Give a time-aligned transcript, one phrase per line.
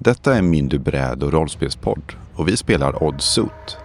[0.00, 3.78] Detta är Mindy bräd och rollspelspodd och vi spelar Odd Suit.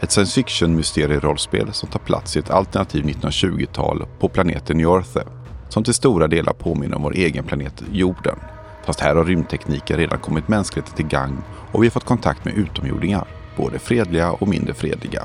[0.00, 5.22] Ett science fiction mysterie-rollspel som tar plats i ett alternativ 1920-tal på planeten Jorthe,
[5.68, 8.36] som till stora delar påminner om vår egen planet jorden.
[8.84, 11.42] Fast här har rymdtekniken redan kommit mänskligheten till gang
[11.72, 13.24] och vi har fått kontakt med utomjordingar,
[13.56, 15.24] både fredliga och mindre fredliga.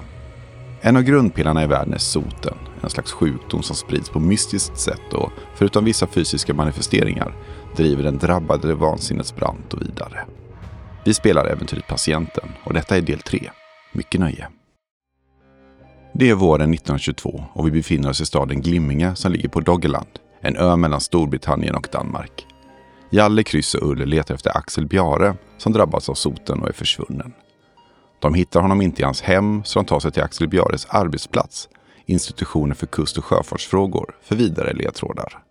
[0.81, 5.13] En av grundpelarna i världen är soten, en slags sjukdom som sprids på mystiskt sätt
[5.13, 7.33] och förutom vissa fysiska manifesteringar
[7.75, 10.25] driver den drabbade vansinnets brant och vidare.
[11.05, 13.49] Vi spelar äventyret Patienten och detta är del 3.
[13.93, 14.47] Mycket nöje.
[16.13, 20.19] Det är våren 1922 och vi befinner oss i staden Glimminge som ligger på Doggerland,
[20.41, 22.45] en ö mellan Storbritannien och Danmark.
[23.09, 27.33] Jalle, Kryss och Ulle letar efter Axel Bjare som drabbats av soten och är försvunnen.
[28.19, 31.69] De hittar honom inte i hans hem så de tar sig till Axel Bjares arbetsplats,
[32.05, 35.43] institutionen för kust och sjöfartsfrågor, för vidare ledtrådar.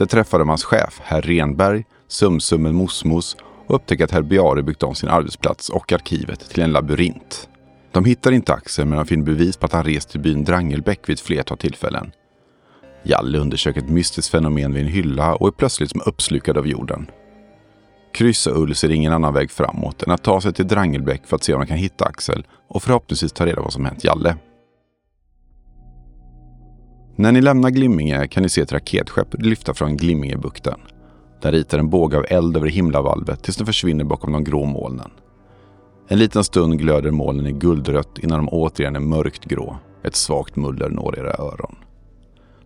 [0.00, 4.82] Där träffar de hans chef, herr Renberg, Sumsummen Mosmos och upptäcker att herr Biare byggt
[4.82, 7.48] om sin arbetsplats och arkivet till en labyrint.
[7.92, 11.08] De hittar inte Axel men de finner bevis på att han rest till byn Drangelbäck
[11.08, 12.12] vid ett flertal tillfällen.
[13.02, 17.10] Jalle undersöker ett mystiskt fenomen vid en hylla och är plötsligt som uppslukad av jorden.
[18.14, 21.36] Kryss och Ull ser ingen annan väg framåt än att ta sig till Drangelbäck för
[21.36, 24.04] att se om de kan hitta Axel och förhoppningsvis ta reda på vad som hänt
[24.04, 24.36] Jalle.
[27.20, 30.80] När ni lämnar Glimminge kan ni se ett raketskepp lyfta från Glimmingebukten.
[31.42, 35.10] Den ritar en båge av eld över himlavalvet tills den försvinner bakom de grå molnen.
[36.08, 39.76] En liten stund glöder molnen i guldrött innan de återigen är mörkt grå.
[40.04, 41.76] Ett svagt muller når era öron.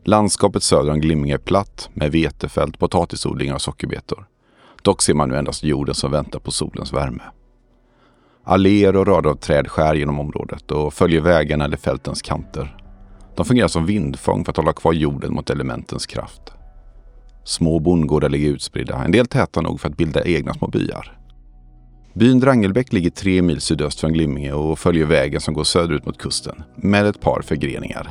[0.04, 4.26] Landskapet söder om Glimminge är platt med vetefält, potatisodlingar och sockerbetor.
[4.82, 7.22] Dock ser man nu endast jorden som väntar på solens värme.
[8.44, 12.83] Alléer och rader av träd skär genom området och följer vägarna eller fältens kanter.
[13.36, 16.52] De fungerar som vindfång för att hålla kvar jorden mot elementens kraft.
[17.44, 21.18] Små bondgårdar ligger utspridda, en del täta nog för att bilda egna små byar.
[22.14, 26.18] Byn Drangelbäck ligger tre mil sydöst från Glimminge och följer vägen som går söderut mot
[26.18, 28.10] kusten, med ett par förgreningar.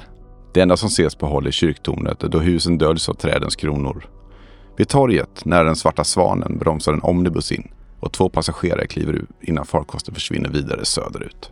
[0.54, 4.06] Det enda som ses på håll är kyrktornet då husen döljs av trädens kronor.
[4.78, 9.26] Vid torget, nära den svarta svanen, bromsar en omnibus in och två passagerare kliver ur
[9.42, 11.52] innan farkosten försvinner vidare söderut.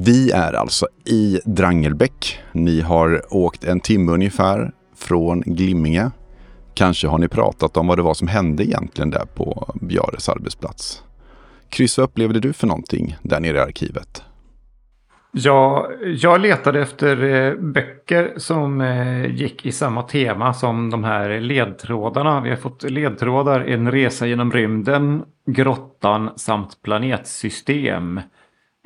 [0.00, 2.38] Vi är alltså i Drangelbäck.
[2.52, 6.10] Ni har åkt en timme ungefär från Glimminge.
[6.74, 11.02] Kanske har ni pratat om vad det var som hände egentligen där på Bjares arbetsplats.
[11.68, 14.22] Kryss, vad upplevde du för någonting där nere i arkivet?
[15.32, 21.40] Ja, jag letade efter eh, böcker som eh, gick i samma tema som de här
[21.40, 22.40] ledtrådarna.
[22.40, 28.20] Vi har fått ledtrådar, en resa genom rymden, grottan samt planetsystem.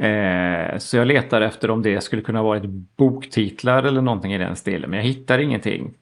[0.03, 4.39] Eh, så jag letar efter om det skulle kunna vara ett boktitlar eller någonting i
[4.39, 5.95] den stilen, men jag hittar ingenting.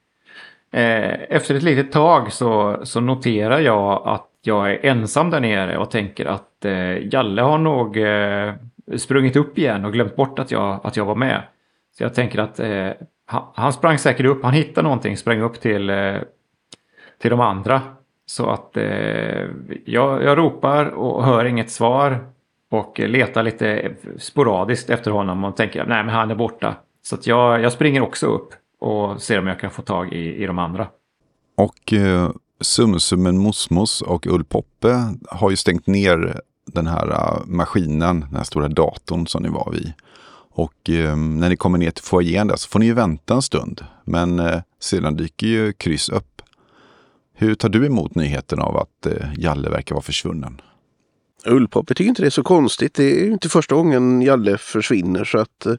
[0.72, 5.78] Eh, efter ett litet tag så, så noterar jag att jag är ensam där nere
[5.78, 8.54] och tänker att eh, Jalle har nog eh,
[8.96, 11.42] sprungit upp igen och glömt bort att jag, att jag var med.
[11.96, 12.90] Så jag tänker att eh,
[13.54, 16.16] han, sprang säkert upp, han hittade någonting, sprang upp till, eh,
[17.18, 17.82] till de andra.
[18.26, 19.46] Så att eh,
[19.84, 22.18] jag, jag ropar och hör inget svar
[22.70, 26.76] och letar lite sporadiskt efter honom och tänker nej men han är borta.
[27.02, 30.42] Så att jag, jag springer också upp och ser om jag kan få tag i,
[30.42, 30.88] i de andra.
[31.56, 38.36] Och eh, Sumsummen Mosmos och Ullpoppe har ju stängt ner den här uh, maskinen, den
[38.36, 39.92] här stora datorn som ni var vid.
[40.52, 43.42] Och eh, när ni kommer ner till foajén där så får ni ju vänta en
[43.42, 43.84] stund.
[44.04, 46.42] Men eh, sedan dyker ju kryss upp.
[47.34, 50.60] Hur tar du emot nyheten av att eh, Jalle verkar vara försvunnen?
[51.46, 52.94] Ullpopper tycker inte det är så konstigt.
[52.94, 55.76] Det är ju inte första gången Jalle försvinner så att eh,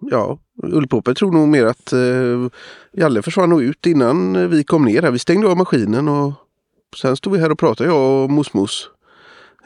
[0.00, 2.48] ja, Ullpopper tror nog mer att eh,
[2.92, 5.10] Jalle försvann nog ut innan vi kom ner här.
[5.10, 6.32] Vi stängde av maskinen och
[6.96, 8.90] sen stod vi här och pratade jag och Mosmos.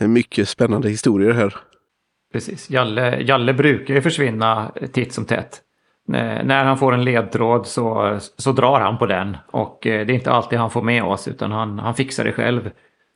[0.01, 1.55] Mycket spännande historier här.
[2.33, 2.71] Precis.
[2.71, 5.63] Jalle, Jalle brukar ju försvinna titt som tätt.
[6.09, 9.37] När han får en ledtråd så, så drar han på den.
[9.47, 12.33] Och eh, det är inte alltid han får med oss utan han, han fixar det
[12.33, 12.71] själv.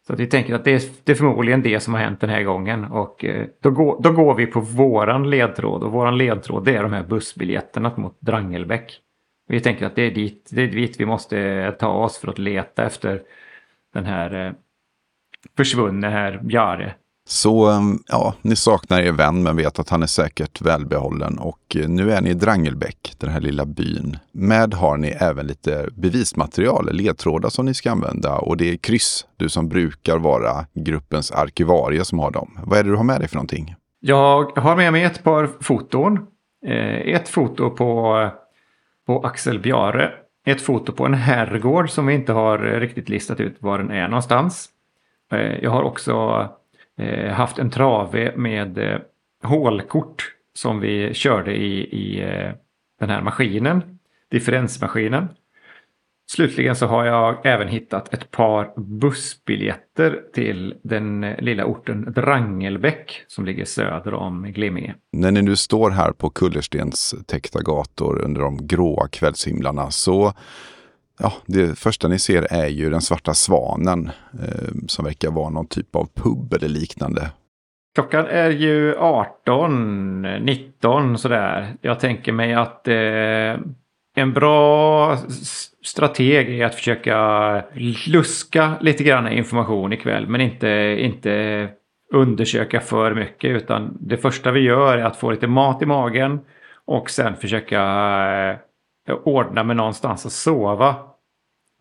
[0.07, 2.43] Så vi tänker att det är, det är förmodligen det som har hänt den här
[2.43, 2.85] gången.
[2.85, 5.83] Och eh, då går, då går vi på våran ledtråd.
[5.83, 9.01] Och våran ledtråd det är de här bussbiljetterna mot Drangelbäck.
[9.49, 12.29] Vi tänker att det är dit, det är dit vi måste eh, ta oss för
[12.29, 13.23] att leta efter
[13.95, 14.53] den här eh,
[15.57, 16.95] försvunne här Bjare.
[17.33, 21.77] Så ehm, ja, ni saknar er vän men vet att han är säkert välbehållen och
[21.77, 24.19] eh, nu är ni i Drangelbäck, den här lilla byn.
[24.33, 29.27] Med har ni även lite bevismaterial, ledtrådar som ni ska använda och det är kryss,
[29.37, 32.59] du som brukar vara gruppens arkivarie som har dem.
[32.65, 33.75] Vad är det du har med dig för någonting?
[34.01, 36.19] Jag har med mig ett par foton.
[36.67, 38.29] Eh, ett foto på,
[39.07, 40.11] på Axel Bjare.
[40.47, 43.91] Ett foto på en herrgård som vi inte har eh, riktigt listat ut var den
[43.91, 44.69] är någonstans.
[45.61, 46.49] Jag har också
[46.99, 48.99] Eh, haft en trave med eh,
[49.43, 52.53] hålkort som vi körde i, i eh,
[53.01, 53.99] den här maskinen,
[54.31, 55.29] differensmaskinen.
[56.31, 63.25] Slutligen så har jag även hittat ett par bussbiljetter till den eh, lilla orten Drangelbäck
[63.29, 64.95] som ligger söder om Glimminge.
[65.13, 70.33] När ni nu står här på kullerstens täckta gator under de gråa kvällshimlarna så
[71.19, 74.11] Ja, det första ni ser är ju den svarta svanen
[74.43, 77.31] eh, som verkar vara någon typ av pub eller liknande.
[77.95, 81.75] Klockan är ju 18, 19 sådär.
[81.81, 83.61] Jag tänker mig att eh,
[84.15, 85.17] en bra
[85.83, 87.65] strateg är att försöka
[88.07, 91.69] luska lite grann information ikväll men inte, inte
[92.13, 96.41] undersöka för mycket utan det första vi gör är att få lite mat i magen
[96.85, 97.81] och sen försöka
[98.51, 98.57] eh,
[99.25, 100.97] ordna med någonstans att sova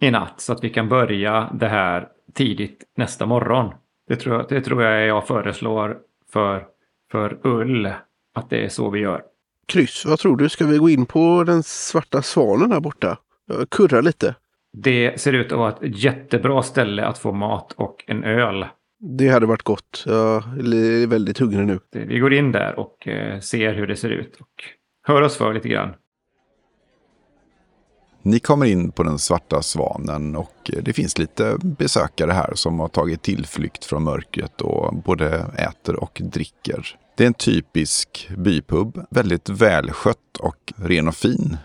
[0.01, 3.73] i natt så att vi kan börja det här tidigt nästa morgon.
[4.07, 5.97] Det tror jag, det tror jag jag föreslår
[6.31, 6.65] för,
[7.11, 7.85] för Ull
[8.33, 9.23] att det är så vi gör.
[9.67, 10.49] Kryss, vad tror du?
[10.49, 13.17] Ska vi gå in på den svarta svanen här borta?
[13.47, 14.35] Jag kurrar lite.
[14.73, 18.65] Det ser ut att vara ett jättebra ställe att få mat och en öl.
[18.99, 20.03] Det hade varit gott.
[20.07, 21.79] Jag är väldigt hungrig nu.
[21.91, 24.63] Vi går in där och eh, ser hur det ser ut och
[25.03, 25.93] hör oss för lite grann.
[28.23, 32.87] Ni kommer in på den svarta svanen och det finns lite besökare här som har
[32.87, 36.97] tagit tillflykt från mörkret och både äter och dricker.
[37.15, 41.57] Det är en typisk bypub, väldigt välskött och ren och fin.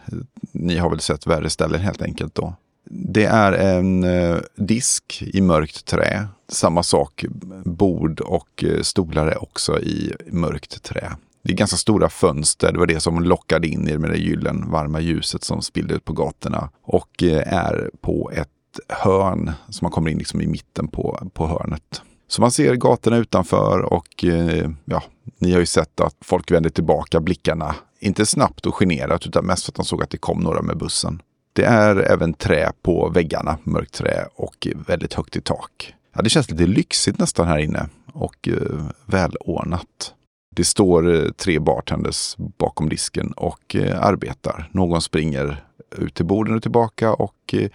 [0.52, 2.54] Ni har väl sett värre ställen helt enkelt då.
[2.90, 6.26] Det är en eh, disk i mörkt trä.
[6.48, 7.24] Samma sak,
[7.64, 11.16] bord och eh, stolar är också i mörkt trä.
[11.46, 12.72] Det är ganska stora fönster.
[12.72, 16.04] Det var det som lockade in er med det gyllen varma ljuset som spillde ut
[16.04, 16.70] på gatorna.
[16.82, 18.48] Och eh, är på ett
[18.88, 22.02] hörn som man kommer in liksom i mitten på, på hörnet.
[22.28, 25.02] Så man ser gatorna utanför och eh, ja,
[25.38, 27.74] ni har ju sett att folk vänder tillbaka blickarna.
[28.00, 30.76] Inte snabbt och generat utan mest för att de såg att det kom några med
[30.76, 31.22] bussen.
[31.52, 35.94] Det är även trä på väggarna, mörkt trä och väldigt högt i tak.
[36.14, 40.12] Ja, det känns lite lyxigt nästan här inne och eh, välordnat.
[40.56, 44.68] Det står eh, tre bartenders bakom disken och eh, arbetar.
[44.72, 45.64] Någon springer
[45.98, 47.68] ut till borden och tillbaka och eh,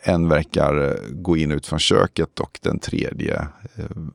[0.00, 3.48] en verkar gå in och ut från köket och den tredje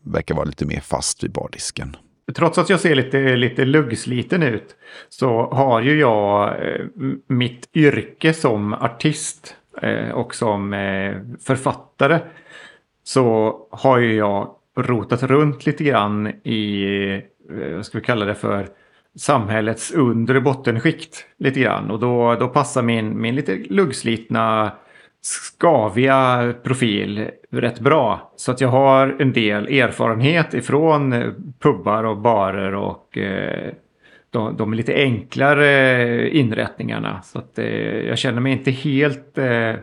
[0.01, 1.98] verkar vara lite mer fast vid bardisken.
[2.36, 4.75] Trots att jag ser lite, lite luggsliten ut
[5.10, 6.56] så har ju jag
[7.27, 9.56] mitt yrke som artist
[10.13, 10.71] och som
[11.42, 12.19] författare
[13.04, 16.86] så har ju jag rotat runt lite grann i
[17.75, 18.68] vad ska vi kalla det för,
[19.16, 21.92] samhällets undre bottenskikt lite grann.
[21.92, 24.72] Och då, då passar min, min lite luggslitna
[25.22, 28.34] skaviga profil rätt bra.
[28.36, 33.74] Så att jag har en del erfarenhet ifrån eh, pubbar och barer och eh,
[34.30, 37.22] de, de lite enklare eh, inrättningarna.
[37.22, 37.66] Så att eh,
[38.07, 39.75] jag känner mig inte helt, eh,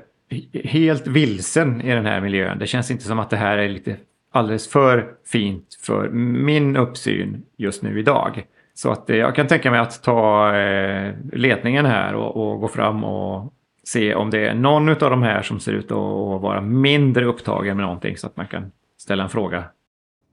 [0.64, 2.58] helt vilsen i den här miljön.
[2.58, 3.96] Det känns inte som att det här är lite
[4.36, 8.46] alldeles för fint för min uppsyn just nu idag.
[8.74, 12.68] Så att eh, jag kan tänka mig att ta eh, ledningen här och, och gå
[12.68, 13.52] fram och
[13.84, 17.76] se om det är någon av de här som ser ut att vara mindre upptagen
[17.76, 19.64] med någonting så att man kan ställa en fråga.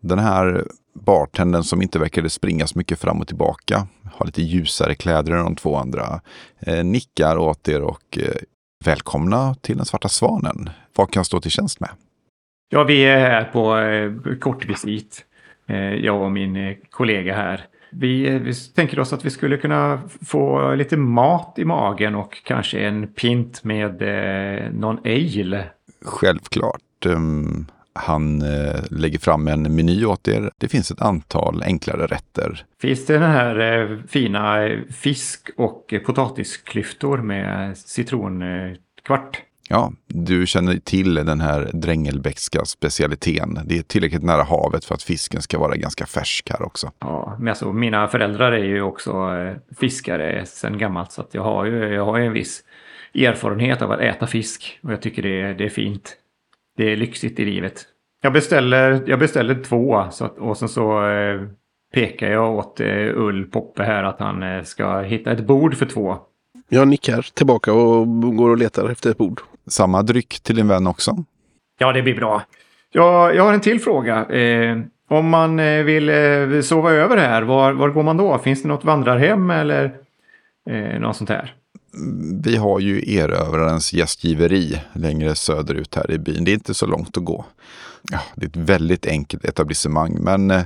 [0.01, 4.95] Den här bartendern som inte verkade springa så mycket fram och tillbaka, har lite ljusare
[4.95, 6.21] kläder än de två andra,
[6.59, 8.19] eh, nickar åt er och
[8.85, 10.69] välkomna till den svarta svanen.
[10.95, 11.89] Vad kan jag stå till tjänst med?
[12.69, 15.25] Ja, vi är här på eh, kortvisit.
[15.67, 17.65] Eh, jag och min eh, kollega här.
[17.91, 22.79] Vi, vi, tänker oss att vi skulle kunna få lite mat i magen och kanske
[22.79, 25.65] en pint med eh, någon ale.
[26.05, 27.05] Självklart.
[27.05, 28.43] Um, han
[28.89, 30.51] lägger fram en meny åt er.
[30.57, 32.65] Det finns ett antal enklare rätter.
[32.81, 39.41] Finns det den här fina fisk och potatisklyftor med citronkvart?
[39.73, 43.59] Ja, du känner till den här drängelbäckska specialiteten.
[43.65, 46.91] Det är tillräckligt nära havet för att fisken ska vara ganska färsk här också.
[46.99, 51.43] Ja, men alltså, mina föräldrar är ju också eh, fiskare sedan gammalt så att jag
[51.43, 52.63] har ju jag har en viss
[53.15, 56.15] erfarenhet av att äta fisk och jag tycker det är, det är fint.
[56.77, 57.85] Det är lyxigt i livet.
[58.21, 61.41] Jag beställer, jag beställer två så att, och sen så eh,
[61.93, 65.85] pekar jag åt eh, Ull Poppe här att han eh, ska hitta ett bord för
[65.85, 66.19] två.
[66.73, 69.41] Jag nickar tillbaka och går och letar efter ett bord.
[69.67, 71.23] Samma dryck till din vän också?
[71.79, 72.43] Ja, det blir bra.
[72.91, 74.25] Jag, jag har en till fråga.
[74.25, 74.77] Eh,
[75.09, 78.37] om man eh, vill eh, sova över här, var, var går man då?
[78.37, 79.95] Finns det något vandrarhem eller
[80.69, 81.53] eh, något sånt här?
[82.43, 86.43] Vi har ju erövrarens gästgiveri längre söderut här i byn.
[86.43, 87.45] Det är inte så långt att gå.
[88.11, 90.63] Ja, det är ett väldigt enkelt etablissemang, men eh,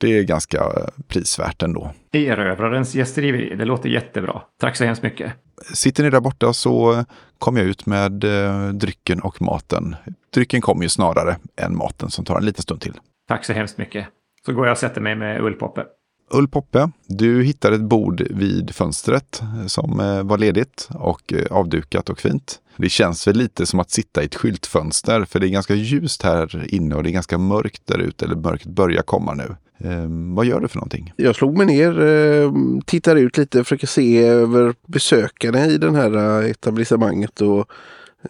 [0.00, 0.72] det är ganska
[1.08, 1.92] prisvärt ändå.
[2.12, 4.42] Erövrarens gästgiveri, det låter jättebra.
[4.60, 5.32] Tack så hemskt mycket.
[5.74, 7.04] Sitter ni där borta så
[7.38, 9.96] kom jag ut med eh, drycken och maten.
[10.34, 12.94] Drycken kommer ju snarare än maten som tar en liten stund till.
[13.28, 14.06] Tack så hemskt mycket.
[14.46, 15.84] Så går jag och sätter mig med Ullpoppe.
[16.32, 22.18] Ullpoppe, du hittar ett bord vid fönstret som eh, var ledigt och eh, avdukat och
[22.18, 22.60] fint.
[22.76, 26.22] Det känns väl lite som att sitta i ett skyltfönster för det är ganska ljust
[26.22, 29.56] här inne och det är ganska mörkt där ute, eller mörkret börjar komma nu.
[29.84, 31.12] Ehm, vad gör du för någonting?
[31.16, 32.52] Jag slog mig ner, eh,
[32.86, 37.70] tittar ut lite, försöker se över besökarna i det här eh, etablissemanget och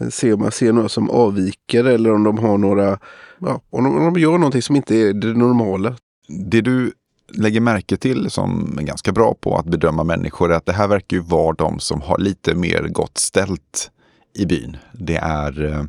[0.01, 2.99] eh, se om jag ser några som avviker eller om de har några,
[3.39, 5.97] ja, om de, om de gör någonting som inte är det normala.
[6.29, 6.93] Det du
[7.35, 10.89] lägger märke till som är ganska bra på att bedöma människor är att det här
[10.89, 13.91] verkar ju vara de som har lite mer gott ställt
[14.35, 14.77] i byn.
[14.93, 15.85] Det är eh,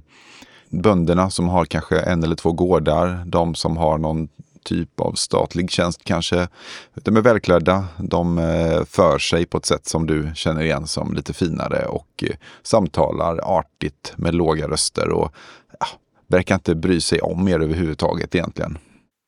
[0.70, 4.30] bönderna som har kanske en eller två gårdar, de som har någon
[4.63, 6.48] typ av statlig tjänst kanske.
[6.94, 11.13] De är välklädda, de eh, för sig på ett sätt som du känner igen som
[11.13, 15.32] lite finare och eh, samtalar artigt med låga röster och
[15.80, 15.86] ja,
[16.27, 18.77] verkar inte bry sig om er överhuvudtaget egentligen.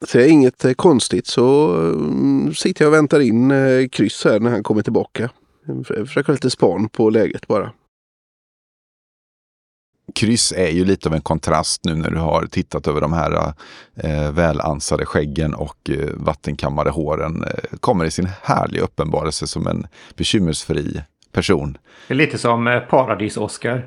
[0.07, 3.53] Ser jag inget eh, konstigt så mm, sitter jag och väntar in
[3.89, 5.29] kryss här när han kommer tillbaka.
[5.87, 7.71] Försöker ha lite span på läget bara.
[10.15, 13.53] Kryss är ju lite av en kontrast nu när du har tittat över de här
[13.95, 17.43] eh, välansade skäggen och eh, vattenkammade håren.
[17.43, 21.77] Eh, kommer i sin härliga uppenbarelse som en bekymmersfri person.
[22.07, 23.85] Det är lite som eh, Paradis-Oscar.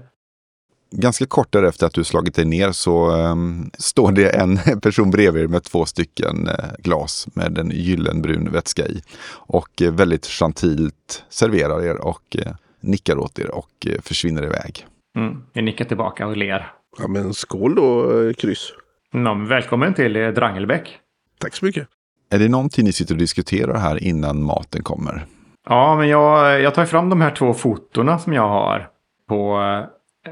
[0.91, 5.43] Ganska kort därefter att du slagit dig ner så um, står det en person bredvid
[5.43, 9.03] er med två stycken uh, glas med en gyllenbrun vätska i.
[9.29, 14.87] Och uh, väldigt gentilt serverar er och uh, nickar åt er och försvinner iväg.
[15.17, 16.73] Mm, jag nickar tillbaka och ler.
[16.99, 18.73] Ja men skål då, kryss.
[19.13, 20.99] Ja, välkommen till Drangelbäck.
[21.39, 21.89] Tack så mycket.
[22.31, 25.25] Är det någonting ni sitter och diskuterar här innan maten kommer?
[25.69, 28.89] Ja, men jag, jag tar fram de här två fotona som jag har
[29.29, 29.59] på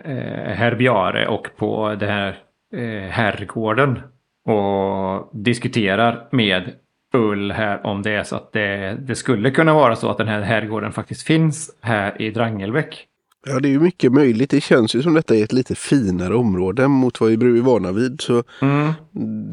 [0.04, 2.38] eh, Herbiare och på den här
[2.76, 4.00] eh, herrgården.
[4.46, 6.72] Och diskuterar med
[7.14, 10.28] Ull här om det är så att det, det skulle kunna vara så att den
[10.28, 13.06] här herrgården faktiskt finns här i Drangelbäck.
[13.46, 14.50] Ja, det är ju mycket möjligt.
[14.50, 17.92] Det känns ju som detta är ett lite finare område mot vad vi är vana
[17.92, 18.20] vid.
[18.20, 18.92] Så mm.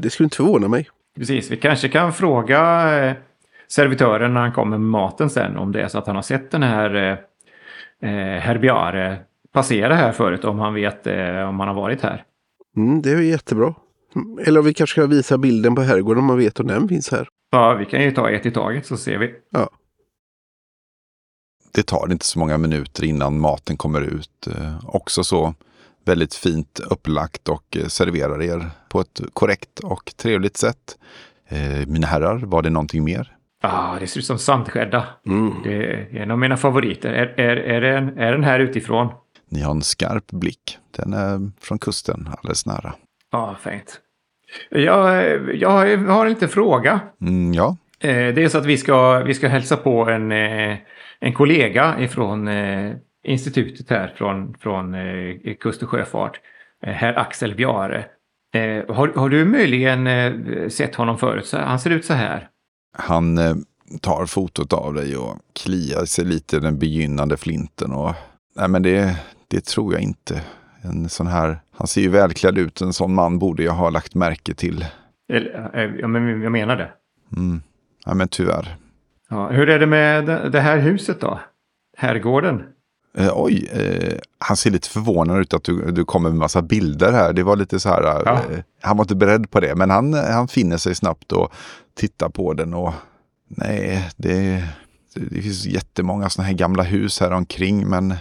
[0.02, 0.90] det skulle inte förvåna mig.
[1.18, 2.60] Precis, vi kanske kan fråga
[3.06, 3.16] eh,
[3.68, 6.52] servitören när han kommer med maten sen om det är så att han har sett
[6.52, 9.18] den här eh, eh Herbiare
[9.54, 12.24] passera här förut om han vet eh, om han har varit här.
[12.78, 13.74] Mm, det är jättebra.
[14.46, 17.12] Eller om vi kanske ska visa bilden på herrgården om man vet om den finns
[17.12, 17.28] här.
[17.52, 19.34] Ja, vi kan ju ta ett i taget så ser vi.
[19.50, 19.70] Ja.
[21.74, 24.48] Det tar inte så många minuter innan maten kommer ut.
[24.48, 25.54] Eh, också så
[26.06, 30.98] väldigt fint upplagt och eh, serverar er på ett korrekt och trevligt sätt.
[31.48, 33.36] Eh, mina herrar, var det någonting mer?
[33.64, 35.08] Ja, ah, det ser ut som sandskädda.
[35.26, 35.54] Mm.
[35.64, 37.14] Det är en av mina favoriter.
[37.14, 39.08] Är, är, är, den, är den här utifrån?
[39.50, 40.78] Ni har en skarp blick.
[40.98, 42.94] Den är från kusten, alldeles nära.
[43.32, 44.02] Ja, fint.
[44.70, 45.26] Jag,
[45.56, 47.00] jag har en liten fråga.
[47.22, 47.78] Mm, ja.
[48.02, 50.78] Eh, det är så att vi ska, vi ska hälsa på en, eh,
[51.20, 52.94] en kollega ifrån eh,
[53.24, 54.96] institutet här från, från
[55.60, 56.40] Kust och sjöfart.
[56.82, 58.06] Herr Axel Bjare.
[58.88, 60.10] Har, har du möjligen
[60.72, 61.52] sett honom förut?
[61.54, 62.48] Han ser ut så här.
[62.98, 63.40] Han
[64.02, 67.92] tar fotot av dig och kliar sig lite i den begynnande flinten.
[67.92, 68.14] Och,
[68.56, 70.42] nej men det, det tror jag inte.
[70.82, 74.16] En sån här, han ser ju välklädd ut, en sån man borde jag ha lagt
[74.16, 74.86] märke till.
[76.00, 76.92] Ja, men jag menar det.
[77.38, 77.62] Mm.
[78.06, 78.76] Ja, men tyvärr.
[79.30, 81.40] Ja, hur är det med det här huset då?
[81.98, 82.64] Herrgården?
[83.18, 87.12] Eh, oj, eh, han ser lite förvånad ut att du, du kommer med massa bilder
[87.12, 87.34] här.
[87.34, 88.34] Det var lite så här, ja.
[88.34, 89.76] eh, han var inte beredd på det.
[89.76, 91.54] Men han, han finner sig snabbt och
[91.96, 92.94] tittar på den och
[93.48, 94.64] nej, det,
[95.16, 98.14] det finns jättemånga sådana här gamla hus här omkring men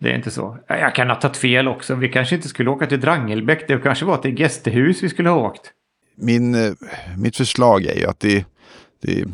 [0.00, 0.58] det är inte så.
[0.68, 1.94] Jag kan ha tagit fel också.
[1.94, 3.68] Vi kanske inte skulle åka till Drangelbäck.
[3.68, 5.72] Det kanske var till Gästehus vi skulle ha åkt.
[6.16, 6.72] Min, eh,
[7.16, 8.44] mitt förslag är ju att det,
[9.00, 9.26] det eh,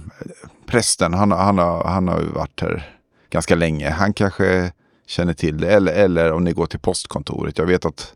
[0.66, 2.96] prästen, han, han, har, han har varit här
[3.30, 3.90] ganska länge.
[3.90, 4.72] Han kanske
[5.06, 5.72] känner till det.
[5.72, 7.58] Eller, eller om ni går till postkontoret.
[7.58, 8.14] Jag vet att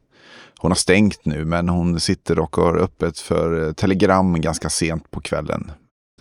[0.58, 5.10] hon har stängt nu men hon sitter och har öppet för eh, telegram ganska sent
[5.10, 5.70] på kvällen.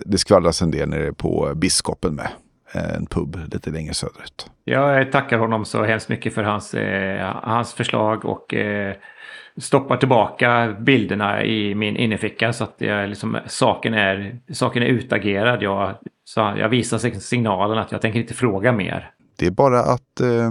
[0.05, 2.27] Det skvallras en del nere på biskopen med
[2.73, 4.49] eh, en pub lite längre söderut.
[4.63, 8.95] Jag tackar honom så hemskt mycket för hans, eh, hans förslag och eh,
[9.57, 15.63] stoppar tillbaka bilderna i min innerficka så att jag, liksom, saken, är, saken är utagerad.
[15.63, 19.11] Jag, så jag visar signalen att jag tänker inte fråga mer.
[19.35, 20.45] Det är bara att eh,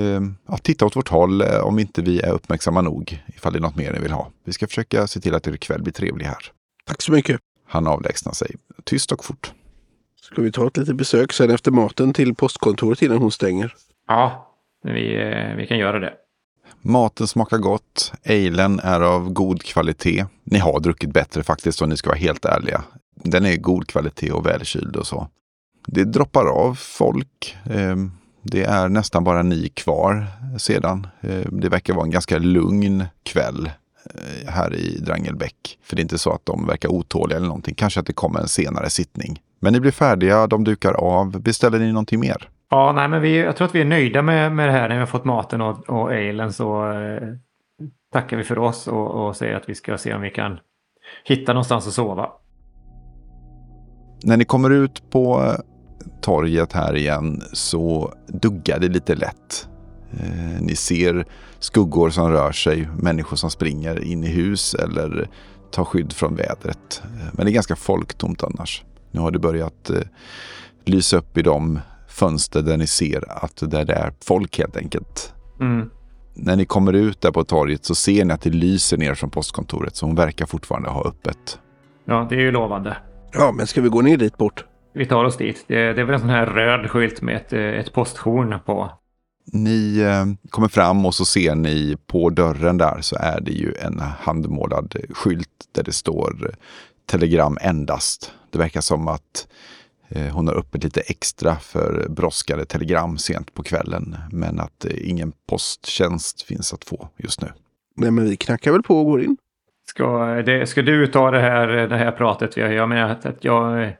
[0.00, 3.58] eh, att titta åt vårt håll eh, om inte vi är uppmärksamma nog, ifall det
[3.58, 4.30] är något mer ni vill ha.
[4.44, 6.44] Vi ska försöka se till att er kväll blir trevlig här.
[6.86, 7.40] Tack så mycket.
[7.68, 8.50] Han avlägsnar sig,
[8.84, 9.52] tyst och fort.
[10.20, 13.74] Ska vi ta ett litet besök sen efter maten till postkontoret innan hon stänger?
[14.08, 14.52] Ja,
[14.82, 16.12] vi, eh, vi kan göra det.
[16.84, 20.26] Maten smakar gott, alen är av god kvalitet.
[20.44, 22.82] Ni har druckit bättre faktiskt om ni ska vara helt ärliga.
[23.14, 25.28] Den är god kvalitet och välkyld och så.
[25.86, 27.56] Det droppar av folk.
[27.70, 28.12] Ehm,
[28.42, 30.26] det är nästan bara ni kvar
[30.58, 31.06] sedan.
[31.20, 33.70] Ehm, det verkar vara en ganska lugn kväll
[34.14, 35.78] eh, här i Drangelbäck.
[35.82, 37.74] För det är inte så att de verkar otåliga eller någonting.
[37.74, 39.40] Kanske att det kommer en senare sittning.
[39.60, 41.40] Men ni blir färdiga, de dukar av.
[41.40, 42.48] Beställer ni någonting mer?
[42.72, 44.94] Ja, nej, men vi, jag tror att vi är nöjda med, med det här när
[44.94, 47.28] vi har fått maten och, och alen så eh,
[48.12, 50.58] tackar vi för oss och, och säger att vi ska se om vi kan
[51.24, 52.28] hitta någonstans att sova.
[54.24, 55.54] När ni kommer ut på eh,
[56.20, 59.68] torget här igen så duggar det lite lätt.
[60.10, 61.26] Eh, ni ser
[61.58, 65.28] skuggor som rör sig, människor som springer in i hus eller
[65.70, 67.02] tar skydd från vädret.
[67.04, 68.84] Eh, men det är ganska folktomt annars.
[69.10, 70.00] Nu har det börjat eh,
[70.84, 71.80] lysa upp i de
[72.12, 75.34] fönster där ni ser att där det är folk helt enkelt.
[75.60, 75.90] Mm.
[76.34, 79.30] När ni kommer ut där på torget så ser ni att det lyser ner från
[79.30, 81.58] postkontoret så hon verkar fortfarande ha öppet.
[82.04, 82.96] Ja, det är ju lovande.
[83.32, 84.64] Ja, men ska vi gå ner dit bort?
[84.94, 85.64] Vi tar oss dit.
[85.66, 88.90] Det, det är väl en sån här röd skylt med ett, ett posthorn på.
[89.52, 93.74] Ni eh, kommer fram och så ser ni på dörren där så är det ju
[93.74, 96.54] en handmålad skylt där det står eh,
[97.06, 98.32] telegram endast.
[98.50, 99.46] Det verkar som att
[100.32, 104.16] hon har öppet lite extra för brådskande telegram sent på kvällen.
[104.30, 107.48] Men att eh, ingen posttjänst finns att få just nu.
[107.96, 109.36] Nej, men vi knackar väl på och går in.
[109.88, 112.56] Ska, det, ska du ta det här, det här pratet?
[112.56, 113.92] Jag, jag menar att, att jag,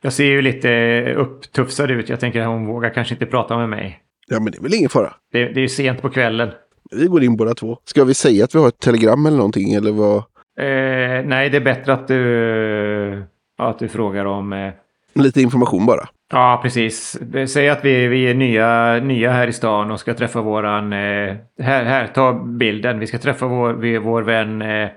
[0.00, 0.68] jag ser ju lite
[1.14, 2.08] upptufsad ut.
[2.08, 4.00] Jag tänker att hon vågar kanske inte prata med mig.
[4.26, 5.14] Ja, men det är väl ingen fara.
[5.32, 6.50] Det, det är ju sent på kvällen.
[6.90, 7.78] Vi går in båda två.
[7.84, 10.16] Ska vi säga att vi har ett telegram eller någonting eller vad?
[10.58, 13.24] Eh, nej, det är bättre att du,
[13.58, 14.72] att du frågar om...
[15.16, 16.08] Eh, Lite information bara.
[16.32, 17.18] ja, precis.
[17.48, 20.92] Säg att vi, vi är nya, nya här i stan och ska träffa våran...
[20.92, 22.98] Eh, här, här, ta bilden.
[22.98, 24.88] Vi ska träffa vår, vi- vår vän eh,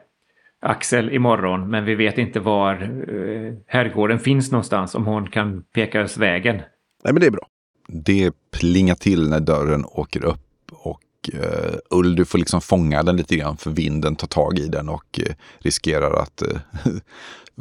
[0.61, 1.69] Axel imorgon.
[1.69, 4.95] Men vi vet inte var eh, herrgården finns någonstans.
[4.95, 6.55] Om hon kan peka oss vägen.
[7.03, 7.47] Nej, men det är bra.
[7.87, 10.39] Det plingar till när dörren åker upp
[10.71, 10.99] och
[11.33, 14.89] uh, Ull, du får liksom fånga den lite grann för vinden tar tag i den
[14.89, 16.47] och eh, riskerar att eh,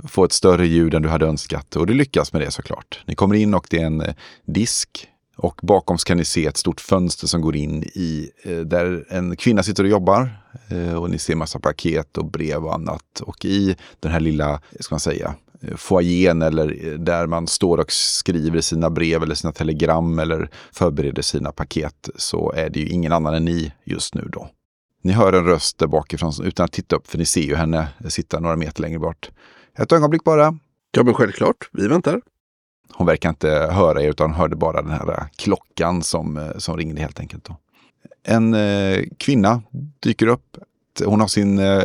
[0.05, 1.77] få ett större ljud än du hade önskat.
[1.77, 3.01] Och du lyckas med det såklart.
[3.07, 4.15] Ni kommer in och det är en eh,
[4.47, 8.59] disk och bakom så kan ni se ett stort fönster som går in i eh,
[8.59, 10.43] där en kvinna sitter och jobbar.
[10.69, 13.21] Eh, och ni ser massa paket och brev och annat.
[13.21, 15.35] Och i den här lilla, ska man säga,
[15.77, 21.53] foajén eller där man står och skriver sina brev eller sina telegram eller förbereder sina
[21.53, 24.49] paket så är det ju ingen annan än ni just nu då.
[25.03, 27.89] Ni hör en röst där bakifrån utan att titta upp för ni ser ju henne
[28.09, 29.31] sitta några meter längre bort.
[29.79, 30.59] Ett ögonblick bara.
[30.91, 31.69] Ja, men självklart.
[31.73, 32.21] Vi väntar.
[32.93, 37.01] Hon verkar inte höra er utan hörde bara den här klockan som, eh, som ringde
[37.01, 37.45] helt enkelt.
[37.45, 37.57] Då.
[38.23, 39.63] En eh, kvinna
[40.01, 40.57] dyker upp.
[41.05, 41.83] Hon har sin eh,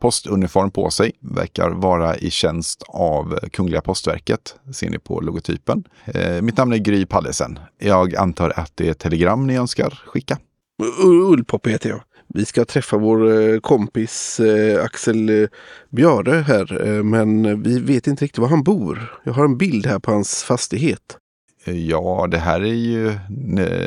[0.00, 1.12] postuniform på sig.
[1.20, 4.54] Verkar vara i tjänst av Kungliga Postverket.
[4.72, 5.84] Ser ni på logotypen.
[6.04, 7.58] Eh, mitt namn är Gry Pallesen.
[7.78, 10.38] Jag antar att det är telegram ni önskar skicka.
[11.04, 12.00] Ullpoppe heter jag.
[12.34, 15.48] Vi ska träffa vår eh, kompis eh, Axel eh,
[15.88, 17.02] Björe här.
[17.02, 19.20] Men vi vet inte riktigt var han bor.
[19.24, 21.18] Jag har en bild här på hans fastighet.
[21.64, 23.12] Ja, det här är ju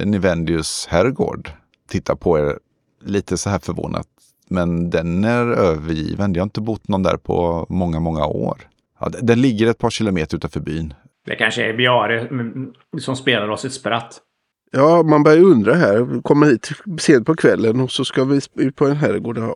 [0.05, 1.49] Nivendius herrgård.
[1.89, 2.57] Titta på er
[3.03, 4.07] lite så här förvånat.
[4.49, 6.33] Men den är övergiven.
[6.33, 8.57] Jag har inte bott någon där på många, många år.
[8.99, 10.93] Ja, den ligger ett par kilometer utanför byn.
[11.25, 14.21] Det kanske är Bjare mm, som spelar oss ett spratt.
[14.75, 16.21] Ja, man börjar ju undra här.
[16.21, 19.37] Kommer hit sent på kvällen och så ska vi ut på en herrgård.
[19.37, 19.55] Ja,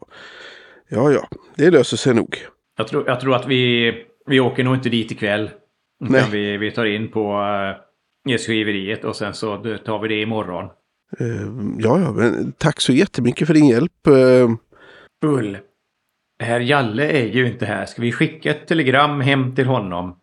[0.90, 1.28] ja, ja.
[1.56, 2.38] det löser sig nog.
[2.78, 3.94] Jag tror, jag tror att vi,
[4.26, 5.50] vi åker nog inte dit ikväll.
[6.00, 6.24] Nej.
[6.32, 7.42] Vi, vi tar in på
[8.30, 10.66] uh, skriveriet och sen så tar vi det imorgon.
[11.20, 11.28] Eh,
[11.78, 14.08] ja, ja, men tack så jättemycket för din hjälp.
[14.08, 14.50] Eh,
[15.26, 15.58] Ull.
[16.40, 17.86] Herr Jalle är ju inte här.
[17.86, 20.16] Ska vi skicka ett telegram hem till honom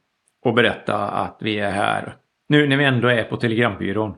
[0.44, 2.16] och berätta att vi är här?
[2.48, 4.14] Nu när vi ändå är på telegrambyrån.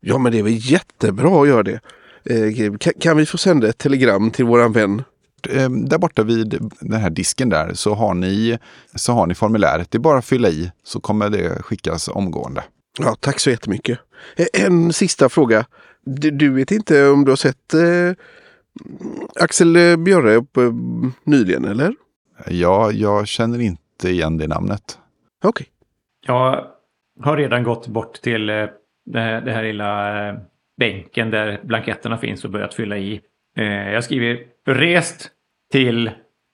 [0.00, 1.80] Ja, men det är väl jättebra att göra det.
[2.24, 5.02] Eh, kan, kan vi få sända ett telegram till våran vän?
[5.50, 8.58] Eh, Där borta vid den här disken där så har ni,
[8.94, 9.90] så har ni formuläret.
[9.90, 12.64] Det är bara att fylla i så kommer det skickas omgående.
[12.98, 13.98] Ja, tack så jättemycket.
[14.36, 15.66] Eh, En sista fråga.
[16.04, 18.12] Du, du vet inte om du har sett eh,
[19.40, 20.72] Axel eh, Björre eh,
[21.24, 21.94] nyligen, eller?
[22.46, 24.98] Ja, jag känner inte igen det namnet.
[25.44, 25.66] Okej.
[26.26, 26.64] Jag
[27.22, 28.50] har redan gått bort till,
[29.06, 30.34] det, det här lilla eh,
[30.78, 33.20] bänken där blanketterna finns och börjat fylla i.
[33.56, 35.30] Eh, jag skriver rest
[35.72, 36.10] till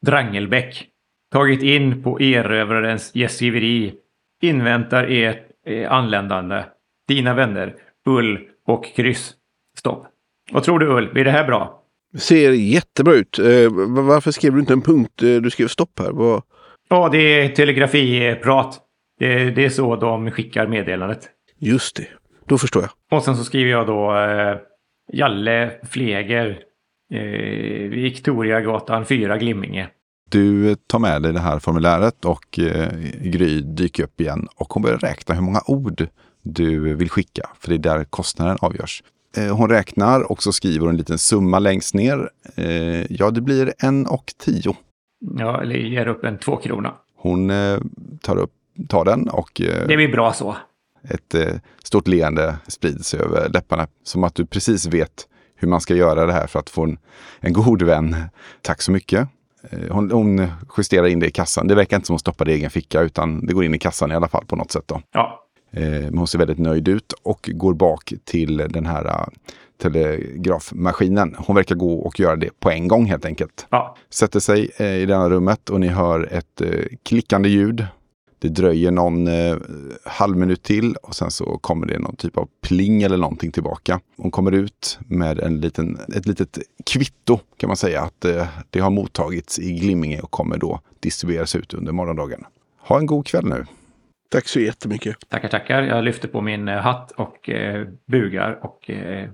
[0.07, 0.89] Drangelbäck.
[1.33, 3.95] Tagit in på erövrarens gästgiveri.
[4.43, 6.65] Inväntar ert eh, anländande.
[7.09, 7.75] Dina vänner
[8.07, 9.35] Ull och kryss.
[9.79, 10.07] Stopp.
[10.53, 11.13] Vad tror du Ull?
[11.13, 11.83] Blir det här bra?
[12.19, 13.39] Ser jättebra ut.
[13.89, 15.13] Varför skrev du inte en punkt?
[15.17, 16.11] Du skrev stopp här.
[16.11, 16.43] Vad...
[16.89, 18.81] Ja, det är telegrafiprat.
[19.19, 21.29] Det, det är så de skickar meddelandet.
[21.59, 22.07] Just det.
[22.47, 23.19] Då förstår jag.
[23.19, 24.57] Och sen så skriver jag då eh,
[25.13, 26.59] Jalle Fleger.
[27.15, 29.89] Eh, Victoriagatan 4 Glimminge.
[30.31, 32.89] Du tar med dig det här formuläret och eh,
[33.21, 36.07] Gry dyker upp igen och hon börjar räkna hur många ord
[36.43, 37.51] du vill skicka.
[37.61, 39.03] För det är där kostnaden avgörs.
[39.37, 42.31] Eh, hon räknar och så skriver hon en liten summa längst ner.
[42.57, 44.77] Eh, ja, det blir en och tio.
[45.39, 46.95] Ja, eller ger upp en två krona.
[47.17, 47.79] Hon eh,
[48.23, 48.53] tar, upp,
[48.89, 50.57] tar den och eh, Det blir bra så.
[51.05, 53.87] Ett eh, stort leende sprider sig över läpparna.
[54.05, 56.99] Som att du precis vet hur man ska göra det här för att få en,
[57.41, 58.17] en god vän.
[58.63, 59.29] Tack så mycket.
[59.71, 60.47] Eh, Hon, hon
[60.79, 61.67] justerar in det i kassan.
[61.69, 63.79] Det verkar inte som hon stoppar det i egen ficka utan det går in i
[63.79, 64.85] kassan i alla fall på något sätt.
[64.87, 65.01] Då.
[65.13, 65.39] Ja,
[65.75, 69.29] Eh, Men hon ser väldigt nöjd ut och går bak till den här
[69.83, 71.35] telegrafmaskinen.
[71.39, 73.67] Hon verkar gå och göra det på en gång helt enkelt.
[73.71, 73.97] ja.
[74.11, 74.71] Sätter sig
[75.03, 76.63] i det här rummet och ni hör ett
[77.03, 77.87] klickande ljud.
[78.43, 79.57] Det dröjer någon eh,
[80.05, 84.01] halv minut till och sen så kommer det någon typ av pling eller någonting tillbaka.
[84.17, 88.81] Hon kommer ut med en liten, ett litet kvitto kan man säga att eh, det
[88.81, 92.45] har mottagits i Glimminge och kommer då distribueras ut under morgondagen.
[92.81, 93.65] Ha en god kväll nu.
[94.31, 95.17] Tack så jättemycket.
[95.29, 95.83] Tackar, tackar.
[95.83, 99.31] Jag lyfter på min eh, hatt och eh, bugar och eh,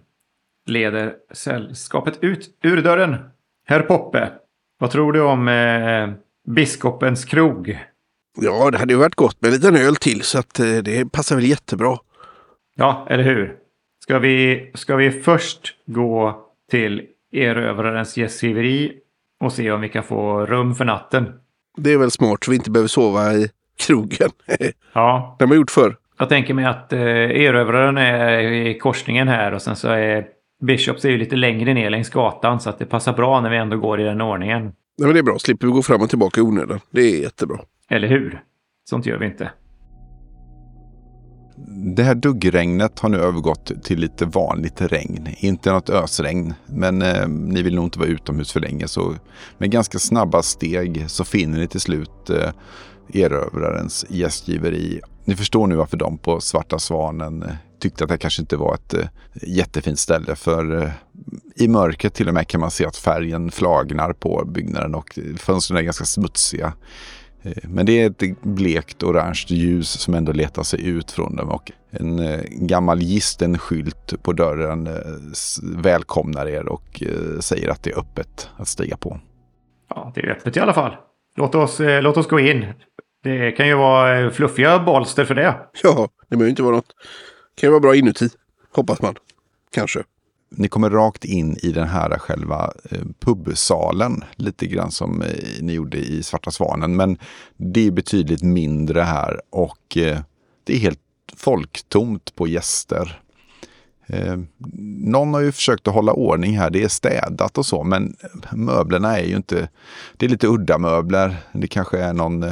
[0.66, 3.16] leder sällskapet ut ur dörren.
[3.66, 4.32] Herr Poppe,
[4.78, 6.08] vad tror du om eh,
[6.54, 7.78] biskopens krog?
[8.40, 11.12] Ja, det hade ju varit gott med en liten öl till så att eh, det
[11.12, 11.96] passar väl jättebra.
[12.76, 13.54] Ja, eller hur?
[14.02, 18.92] Ska vi, ska vi först gå till erövrarens gästgiveri
[19.40, 21.26] och se om vi kan få rum för natten?
[21.76, 23.50] Det är väl smart så vi inte behöver sova i
[23.86, 24.30] krogen.
[24.46, 25.96] det Ja, har man gjort förr.
[26.18, 30.26] jag tänker mig att eh, erövraren är i korsningen här och sen så är
[30.62, 33.56] Bishops är ju lite längre ner längs gatan så att det passar bra när vi
[33.56, 34.62] ändå går i den ordningen.
[34.62, 34.72] Nej,
[35.06, 36.80] men det är bra, slipper vi gå fram och tillbaka i onödan.
[36.90, 37.58] Det är jättebra.
[37.90, 38.42] Eller hur?
[38.90, 39.50] Sånt gör vi inte.
[41.96, 45.28] Det här duggregnet har nu övergått till lite vanligt regn.
[45.38, 48.88] Inte något ösregn, men eh, ni vill nog inte vara utomhus för länge.
[48.88, 49.14] Så
[49.58, 52.50] med ganska snabba steg så finner ni till slut eh,
[53.12, 55.00] erövrarens gästgiveri.
[55.24, 58.74] Ni förstår nu varför de på Svarta Svanen eh, tyckte att det kanske inte var
[58.74, 59.08] ett eh,
[59.42, 60.36] jättefint ställe.
[60.36, 60.90] För eh,
[61.56, 65.78] i mörkret till och med kan man se att färgen flagnar på byggnaden och fönstren
[65.78, 66.72] är ganska smutsiga.
[67.42, 71.48] Eh, Men det är ett blekt orange ljus som ändå letar sig ut från dem
[71.48, 74.92] och en eh, gammal gisten skylt på dörren eh,
[75.62, 77.02] välkomnar er och
[77.40, 79.20] säger att det är öppet att stiga på.
[79.88, 80.96] Ja, det är öppet i alla fall.
[81.36, 82.66] Låt oss, låt oss gå in.
[83.22, 85.56] Det kan ju vara fluffiga bolster för det.
[85.82, 86.92] Ja, det behöver inte vara något.
[87.60, 88.28] kan ju vara bra inuti.
[88.74, 89.14] Hoppas man.
[89.74, 90.02] Kanske.
[90.50, 95.28] Ni kommer rakt in i den här själva eh, pubsalen, lite grann som eh,
[95.60, 96.96] ni gjorde i Svarta Svanen.
[96.96, 97.18] Men
[97.56, 100.18] det är betydligt mindre här och eh,
[100.64, 101.00] det är helt
[101.36, 103.20] folktomt på gäster.
[104.98, 106.70] Någon har ju försökt att hålla ordning här.
[106.70, 108.16] Det är städat och så, men
[108.52, 109.68] möblerna är ju inte...
[110.16, 111.36] Det är lite udda möbler.
[111.52, 112.44] Det kanske är någon,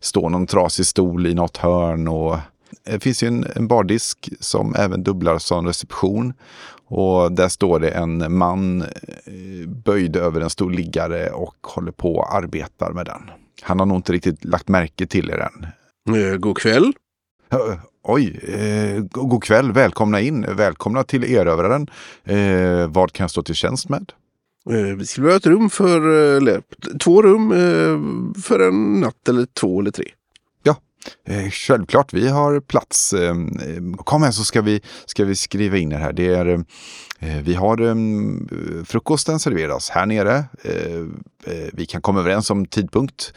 [0.00, 2.38] står någon trasig stol i något hörn och
[2.84, 6.32] det finns ju en, en bardisk som även dubblar som reception.
[6.90, 12.14] Och där står det en man eh, böjd över en stor liggare och håller på
[12.16, 13.30] och arbetar med den.
[13.62, 15.66] Han har nog inte riktigt lagt märke till er än.
[16.16, 16.92] Eh, god kväll.
[18.04, 21.86] Oj, eh, go- god kväll, välkomna in, välkomna till erövraren.
[22.24, 24.12] Eh, vad kan jag stå till tjänst med?
[24.70, 26.62] Eh, vi skulle behöva ett rum för, eh, eller
[27.00, 27.50] två rum
[28.42, 30.04] för en natt eller två eller tre.
[31.24, 33.12] Eh, självklart, vi har plats.
[33.12, 33.34] Eh,
[33.96, 36.12] kom här så ska vi, ska vi skriva in er här.
[36.12, 36.46] Det är,
[37.18, 37.78] eh, vi har
[38.84, 40.44] frukosten serveras här nere.
[41.72, 43.32] Vi kan komma överens om tidpunkt.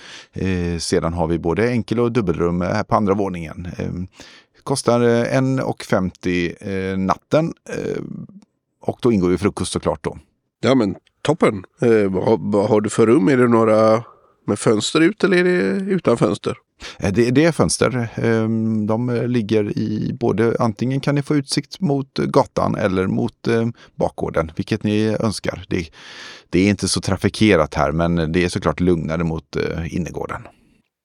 [0.79, 3.67] Sedan har vi både enkel och dubbelrum här på andra våningen.
[4.63, 7.53] Kostar 1,50 natten.
[8.81, 10.17] Och då ingår ju frukost såklart då.
[10.61, 11.63] Ja men toppen.
[12.09, 13.27] Vad, vad har du för rum?
[13.27, 14.03] Är det några
[14.47, 16.57] med fönster ut eller är det utan fönster?
[16.99, 18.07] Eh, Det, det är fönster.
[18.15, 23.67] Ehm, De ligger i både, antingen kan ni få utsikt mot gatan eller mot eh,
[23.95, 25.63] bakgården, vilket ni önskar.
[25.67, 25.89] Det,
[26.49, 30.41] det är inte så trafikerat här, men det är såklart lugnare mot eh, innergården.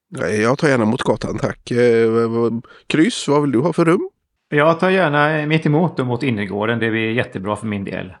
[0.09, 1.71] Nej, jag tar gärna mot gatan tack.
[1.71, 2.51] Eh,
[2.87, 4.09] kryss, vad vill du ha för rum?
[4.49, 6.79] Jag tar gärna mitt emot och mot innergården.
[6.79, 8.13] Det blir jättebra för min del.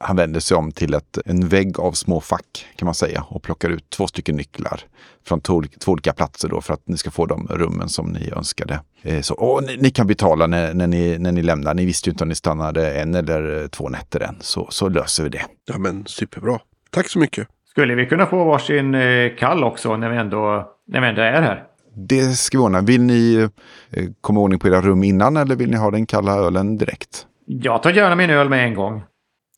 [0.00, 3.42] Han vänder sig om till ett, en vägg av små fack kan man säga och
[3.42, 4.80] plockar ut två stycken nycklar
[5.26, 8.30] från två, två olika platser då för att ni ska få de rummen som ni
[8.36, 8.80] önskade.
[9.02, 11.74] Eh, så, åh, ni, ni, kan betala när, när, ni, när ni lämnar.
[11.74, 14.36] Ni visste ju inte om ni stannade en eller två nätter än.
[14.40, 15.42] Så, så löser vi det.
[15.66, 16.58] Ja men superbra.
[16.90, 17.48] Tack så mycket.
[17.70, 21.42] Skulle vi kunna få varsin eh, kall också när vi ändå, när vi ändå är
[21.42, 21.64] här?
[21.94, 22.80] Det ska vi ordna.
[22.80, 23.48] Vill ni
[23.90, 27.26] eh, komma ordning på era rum innan eller vill ni ha den kalla ölen direkt?
[27.46, 29.02] Jag tar gärna min öl med en gång.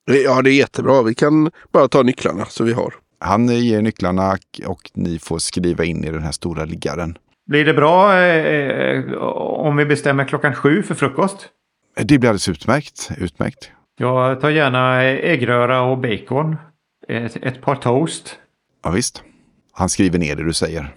[0.07, 1.03] Ja det är jättebra.
[1.03, 2.95] Vi kan bara ta nycklarna så vi har.
[3.19, 7.19] Han ger nycklarna och ni får skriva in i den här stora liggaren.
[7.47, 9.13] Blir det bra eh,
[9.67, 11.49] om vi bestämmer klockan sju för frukost?
[11.97, 13.11] Det blir alldeles utmärkt.
[13.19, 13.71] utmärkt.
[13.99, 16.57] Jag tar gärna äggröra och bacon.
[17.09, 18.39] Ett, ett par toast.
[18.85, 19.23] Ja, visst.
[19.73, 20.95] Han skriver ner det du säger.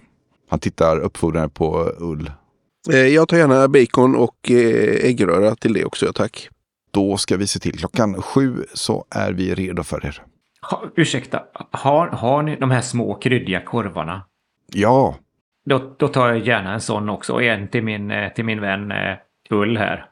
[0.50, 2.32] Han tittar uppfordrande på Ull.
[2.92, 6.50] Eh, jag tar gärna bacon och eh, äggröra till det också, tack.
[6.94, 10.24] Då ska vi se till klockan sju så är vi redo för er.
[10.72, 14.26] Ha, ursäkta, har, har ni de här små kryddiga korvarna?
[14.74, 15.16] Ja.
[15.66, 17.34] Då, då tar jag gärna en sån också.
[17.34, 19.18] Och en till min, eh, till min vän eh,
[19.50, 20.06] Ull här.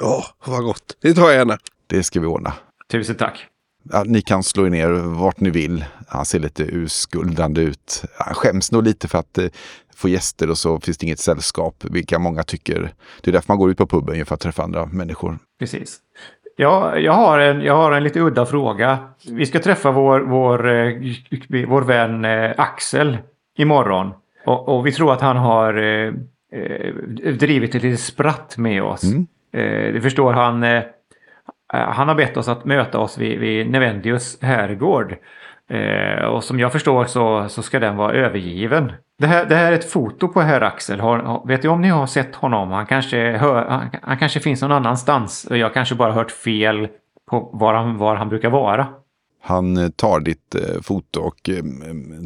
[0.00, 0.96] Ja, vad gott.
[1.00, 1.58] Det tar jag gärna.
[1.86, 2.52] Det ska vi ordna.
[2.90, 3.46] Tusen tack.
[3.92, 5.84] Ja, ni kan slå er ner vart ni vill.
[6.08, 8.04] Han ser lite urskuldande ut.
[8.18, 9.46] Han skäms nog lite för att eh,
[9.94, 12.92] få gäster och så finns det inget sällskap, vilka många tycker.
[13.20, 15.38] Det är därför man går ut på puben, för att träffa andra människor.
[15.58, 15.98] Precis.
[16.56, 18.98] Ja, jag, har en, jag har en lite udda fråga.
[19.30, 23.18] Vi ska träffa vår, vår, eh, vår vän eh, Axel
[23.56, 24.10] imorgon.
[24.46, 25.72] Och, och vi tror att han har
[27.32, 29.04] drivit ett litet spratt med oss.
[29.04, 29.26] Mm.
[29.92, 30.64] Du förstår, han,
[31.74, 35.16] Eh, han har bett oss att möta oss vid, vid Nevendius herrgård.
[35.70, 38.92] Eh, och som jag förstår så, så ska den vara övergiven.
[39.18, 41.00] Det här, det här är ett foto på herr Axel.
[41.00, 42.70] Har, vet du om ni har sett honom?
[42.70, 45.44] Han kanske, hör, han, han, kanske finns någon annanstans.
[45.44, 46.88] Och jag kanske bara hört fel
[47.30, 48.86] på var han, var han brukar vara.
[49.42, 51.64] Han eh, tar ditt eh, foto och eh,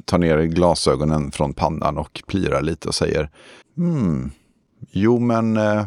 [0.05, 3.31] tar ner glasögonen från pannan och plirar lite och säger
[3.77, 4.31] Hmm,
[4.91, 5.87] jo men eh,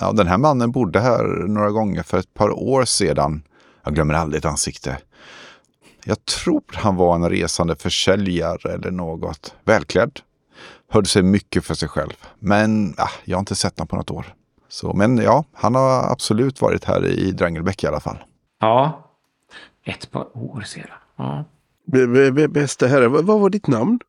[0.00, 3.42] ja, den här mannen bodde här några gånger för ett par år sedan.
[3.84, 4.98] Jag glömmer aldrig ett ansikte.
[6.04, 9.54] Jag tror han var en resande försäljare eller något.
[9.64, 10.20] Välklädd.
[10.88, 12.12] Hörde sig mycket för sig själv.
[12.38, 14.34] Men ah, jag har inte sett honom på något år.
[14.68, 18.18] Så, men ja, han har absolut varit här i Drangelbäck i alla fall.
[18.60, 19.10] Ja,
[19.84, 20.86] ett par år sedan.
[21.16, 21.44] Ja.
[22.48, 24.00] Bästa herre, vad var ditt namn?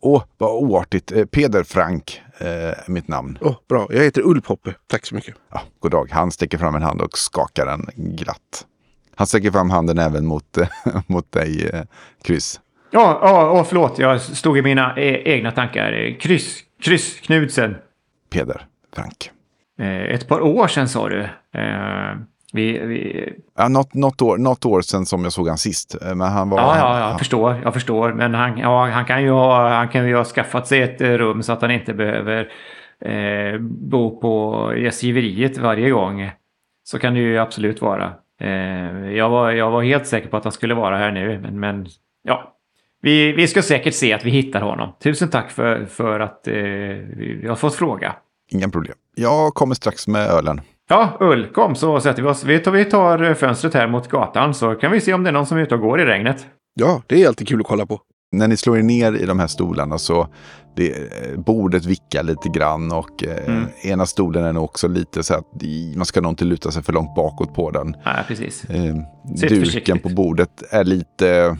[0.00, 1.12] Åh, oh, vad oartigt.
[1.12, 3.38] Eh, Peder Frank eh, mitt namn.
[3.40, 4.74] Oh, bra, jag heter Ullpoppe.
[4.86, 5.34] Tack så mycket.
[5.52, 6.08] Ja, god dag.
[6.12, 8.66] Han sträcker fram en hand och skakar den glatt.
[9.14, 10.58] Han sträcker fram handen även mot,
[11.06, 11.82] mot dig, eh,
[12.22, 12.60] Kryss.
[12.90, 13.98] Ja, ja, förlåt.
[13.98, 16.20] Jag stod i mina e egna tankar.
[16.20, 17.76] Kryss, Kryss Knudsen.
[18.30, 19.30] Peder Frank.
[19.78, 21.28] Eh, ett par år sedan sa du.
[22.54, 23.32] Eh, vi, vi...
[23.56, 25.96] Ja, något, något, år, något år sedan som jag såg han sist.
[26.00, 26.58] Men han var...
[26.58, 27.18] Ja, ja, jag han...
[27.18, 27.60] förstår.
[27.64, 28.12] Jag förstår.
[28.12, 31.42] Men han, ja, han, kan ju ha, han kan ju ha skaffat sig ett rum
[31.42, 32.48] så att han inte behöver
[33.00, 36.30] eh, bo på gästgiveriet varje gång.
[36.84, 38.12] Så kan det ju absolut vara.
[38.40, 41.60] Eh, jag, var, jag var helt säker på att han skulle vara här nu, men,
[41.60, 41.86] men
[42.22, 42.56] ja.
[43.02, 44.92] Vi, vi ska säkert se att vi hittar honom.
[45.02, 48.16] Tusen tack för, för att eh, vi har fått fråga.
[48.48, 48.94] Inga problem.
[49.14, 50.60] Jag kommer strax med ölen.
[50.92, 52.44] Ja, Ull, kom så sätter vi oss.
[52.44, 55.30] Vi tar, vi tar eh, fönstret här mot gatan så kan vi se om det
[55.30, 56.46] är någon som är ute och går i regnet.
[56.74, 58.00] Ja, det är alltid kul att kolla på.
[58.32, 60.28] När ni slår er ner i de här stolarna så
[60.76, 60.94] det,
[61.36, 63.66] bordet vickar lite grann och eh, mm.
[63.82, 65.46] ena stolen är nog också lite så att
[65.96, 67.96] man ska nog inte luta sig för långt bakåt på den.
[68.04, 68.64] Ja, precis.
[68.64, 68.96] Eh,
[69.48, 71.56] duken på bordet är lite,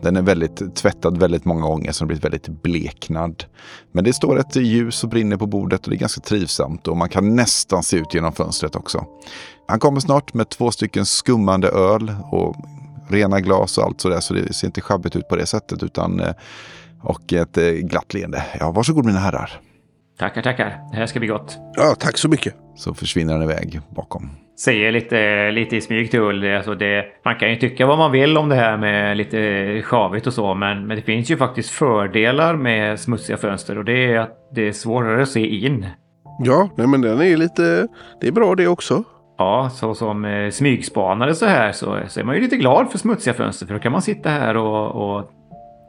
[0.00, 3.44] den är väldigt tvättad väldigt många gånger så den blivit väldigt bleknad.
[3.92, 6.96] Men det står ett ljus och brinner på bordet och det är ganska trivsamt och
[6.96, 9.04] man kan nästan se ut genom fönstret också.
[9.68, 12.56] Han kommer snart med två stycken skummande öl och
[13.12, 16.20] rena glas och allt sådär så det ser inte sjabbigt ut på det sättet utan
[16.20, 16.32] eh,
[17.02, 18.42] och ett eh, glatt leende.
[18.60, 19.50] Ja, varsågod mina herrar.
[20.18, 20.78] Tackar, tackar.
[20.92, 21.58] Det här ska bli gott.
[21.76, 22.54] Ja, tack så mycket.
[22.76, 24.30] Så försvinner han iväg bakom.
[24.60, 26.56] Säger lite, lite i smyg till Ull.
[26.56, 30.26] Alltså det, man kan ju tycka vad man vill om det här med lite sjavigt
[30.26, 30.54] och så.
[30.54, 33.78] Men, men det finns ju faktiskt fördelar med smutsiga fönster.
[33.78, 35.86] Och det är att det är svårare att se in.
[36.38, 37.88] Ja, nej, men den är lite...
[38.20, 39.04] Det är bra det också.
[39.42, 42.98] Ja, så som eh, smygspanare så här så, så är man ju lite glad för
[42.98, 43.66] smutsiga fönster.
[43.66, 45.30] För då kan man sitta här och, och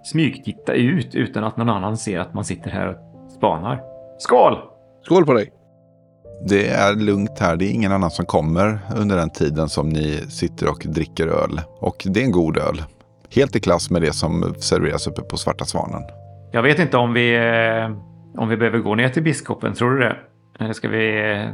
[0.03, 3.81] smygtitta ut utan att någon annan ser att man sitter här och spanar.
[4.19, 4.57] Skål!
[5.05, 5.51] Skål på dig!
[6.47, 7.55] Det är lugnt här.
[7.55, 11.61] Det är ingen annan som kommer under den tiden som ni sitter och dricker öl.
[11.79, 12.81] Och det är en god öl.
[13.35, 16.01] Helt i klass med det som serveras uppe på Svarta Svanen.
[16.51, 17.91] Jag vet inte om vi, eh,
[18.41, 19.73] om vi behöver gå ner till biskopen.
[19.73, 20.17] Tror du det?
[20.59, 21.47] Eller ska vi...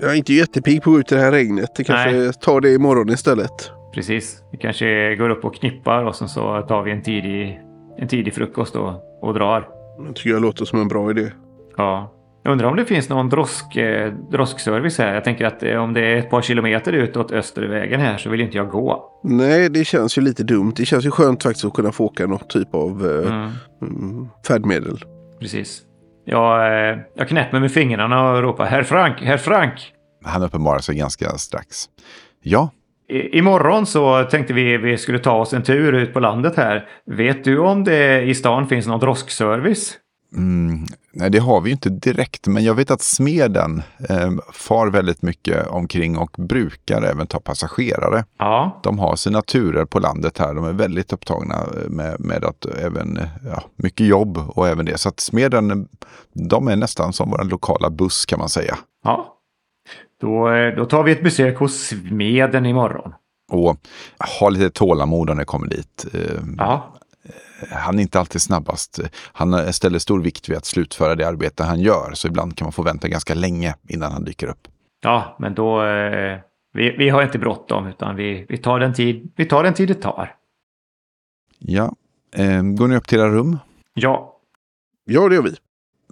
[0.00, 1.70] Jag är inte jättepigg på att gå ut i det här regnet.
[1.76, 2.32] Det kanske Nej.
[2.32, 3.70] tar det imorgon istället.
[3.94, 4.42] Precis.
[4.52, 7.60] Vi kanske går upp och knippar och sen så tar vi en tidig,
[7.98, 9.68] en tidig frukost och, och drar.
[10.08, 11.30] Det tycker jag låter som en bra idé.
[11.76, 12.10] Ja.
[12.46, 15.14] Jag undrar om det finns någon drosk, eh, droskservice här.
[15.14, 18.40] Jag tänker att eh, om det är ett par kilometer utåt östervägen här så vill
[18.40, 19.20] inte jag gå.
[19.22, 20.72] Nej, det känns ju lite dumt.
[20.76, 23.50] Det känns ju skönt faktiskt att kunna få åka något typ av eh, Mm,
[23.82, 24.98] mm, färdmedel.
[25.40, 25.82] precis.
[26.24, 29.92] Jag, eh, jag knäpper med fingrarna och ropar Herr Frank, Herr Frank!
[30.24, 31.84] Han uppenbarar sig ganska strax.
[32.42, 32.70] Ja,
[33.08, 36.88] I, imorgon så tänkte vi vi skulle ta oss en tur ut på landet här.
[37.06, 39.98] Vet du om det i stan finns någon droskservice?
[40.36, 44.90] Mm, nej, det har vi ju inte direkt, men jag vet att smeden eh, far
[44.90, 48.24] väldigt mycket omkring och brukar även ta passagerare.
[48.38, 50.54] Ja, De har sina turer på landet här.
[50.54, 54.98] De är väldigt upptagna med, med att även, ja, mycket jobb och även det.
[54.98, 55.88] Så att smeden,
[56.32, 58.78] de är nästan som vår lokala buss kan man säga.
[59.04, 59.30] ja.
[60.20, 63.12] Då, eh, då tar vi ett besök hos smeden imorgon.
[63.52, 63.76] Och
[64.40, 66.06] ha lite tålamod när det kommer dit.
[66.12, 66.20] Eh,
[67.70, 69.00] Han är inte alltid snabbast.
[69.32, 72.10] Han ställer stor vikt vid att slutföra det arbete han gör.
[72.14, 74.68] Så ibland kan man få vänta ganska länge innan han dyker upp.
[75.02, 75.84] ja men då...
[75.84, 76.38] Eh,
[76.76, 79.88] vi, vi har inte bråttom utan vi, vi, tar den tid, vi tar den tid
[79.88, 80.34] det tar.
[81.58, 81.94] Ja,
[82.36, 83.58] eh, går ni upp till era rum?
[83.94, 84.34] Ja,
[85.04, 85.54] Ja, det gör vi.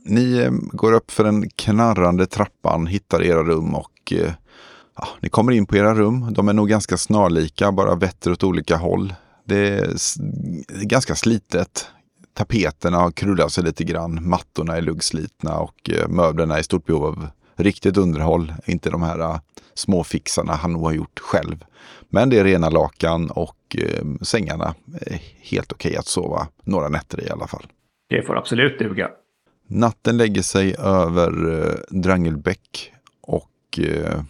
[0.04, 4.32] Ni eh, går upp för den knarrande trappan, hittar era rum och eh,
[4.96, 6.32] ja, ni kommer in på era rum.
[6.32, 9.14] De är nog ganska snarlika, bara vetter åt olika håll.
[9.44, 11.86] Det är ganska slitet.
[12.34, 16.86] Tapeterna har krullat sig lite grann, mattorna är luggslitna och eh, möblerna är i stort
[16.86, 18.54] behov av riktigt underhåll.
[18.66, 19.40] Inte de här eh,
[19.74, 21.64] småfixarna han nog har gjort själv.
[22.08, 27.26] Men det är rena lakan och eh, sängarna är helt okej att sova några nätter
[27.26, 27.66] i alla fall.
[28.08, 29.10] det får absolut duga.
[29.68, 34.20] Natten lägger sig över eh, Drangelbäck och eh,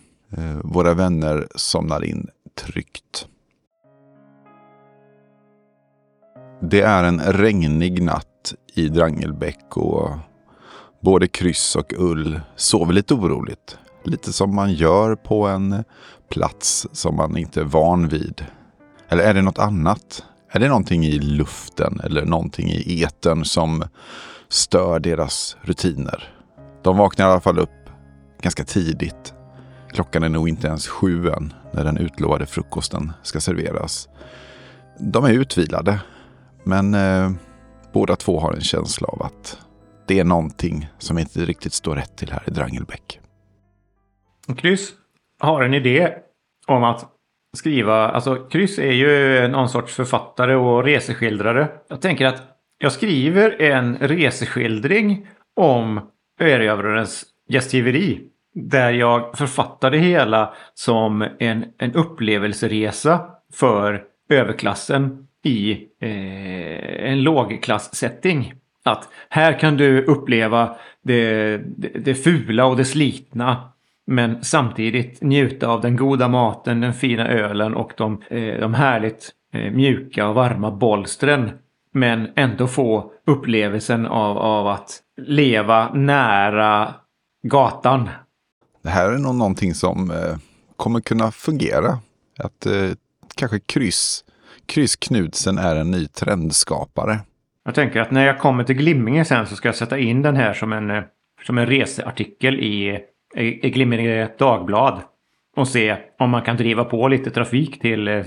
[0.63, 3.27] våra vänner somnar in tryggt.
[6.65, 10.11] Det är en regnig natt i Drangelbäck och
[11.01, 13.79] både Kryss och Ull sover lite oroligt.
[14.05, 15.85] Lite som man gör på en
[16.31, 18.45] plats som man inte är van vid.
[19.09, 20.25] Eller är det något annat?
[20.51, 23.85] Är det någonting i luften eller någonting i etern som
[24.49, 26.35] stör deras rutiner.
[26.83, 27.91] De vaknar i alla fall upp
[28.43, 29.35] ganska tidigt.
[29.93, 34.09] Klockan är nog inte ens sju än när den utlovade frukosten ska serveras.
[34.99, 36.01] De är utvilade,
[36.65, 37.31] men eh,
[37.93, 39.59] båda två har en känsla av att
[40.07, 43.21] det är någonting som inte riktigt står rätt till här i Drangelbäck.
[44.57, 44.93] Kryss
[45.39, 46.15] har en idé
[46.67, 47.05] om att
[47.57, 51.69] skriva, alltså Kryss är ju någon sorts författare och reseskildrare.
[51.89, 52.43] Jag tänker att
[52.79, 56.01] jag skriver en reseskildring om
[56.41, 58.29] erövrarens gästgiveri.
[58.55, 68.55] Där jag författar det hela som en, en upplevelseresa för överklassen i eh, en lågklasssetting.
[68.85, 73.69] Att här kan du uppleva det, det, det fula och det slitna.
[74.07, 79.31] Men samtidigt njuta av den goda maten, den fina ölen och de, eh, de härligt
[79.53, 81.51] eh, mjuka och varma bolstren.
[81.93, 86.95] Men ändå få upplevelsen av, av att leva nära
[87.43, 88.09] gatan.
[88.83, 90.37] Det här är nog någonting som eh,
[90.77, 91.99] kommer kunna fungera.
[92.39, 92.91] Att eh,
[93.35, 94.25] kanske kryss,
[94.67, 97.19] kryss Knudsen är en ny trendskapare.
[97.65, 100.37] Jag tänker att när jag kommer till Glimminge sen så ska jag sätta in den
[100.37, 101.03] här som en, eh,
[101.47, 102.99] som en researtikel i,
[103.37, 105.01] i, i Glimminge Dagblad.
[105.57, 108.25] Och se om man kan driva på lite trafik till eh,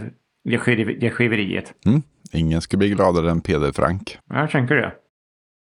[0.50, 1.74] gästgiv- gästgiveriet.
[1.86, 2.02] Mm.
[2.34, 4.18] Ingen skulle bli gladare än Peder Frank.
[4.30, 4.92] Jag tänker det.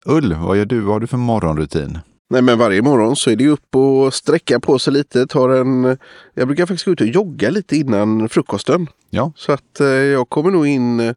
[0.05, 0.79] Ull, vad gör du?
[0.81, 1.99] Vad har du för morgonrutin?
[2.31, 5.27] Nej men varje morgon så är det upp och sträcka på sig lite.
[5.27, 5.97] Tar en,
[6.33, 8.87] jag brukar faktiskt gå ut och jogga lite innan frukosten.
[9.09, 9.31] Ja.
[9.35, 11.13] Så att eh, jag kommer nog in eh,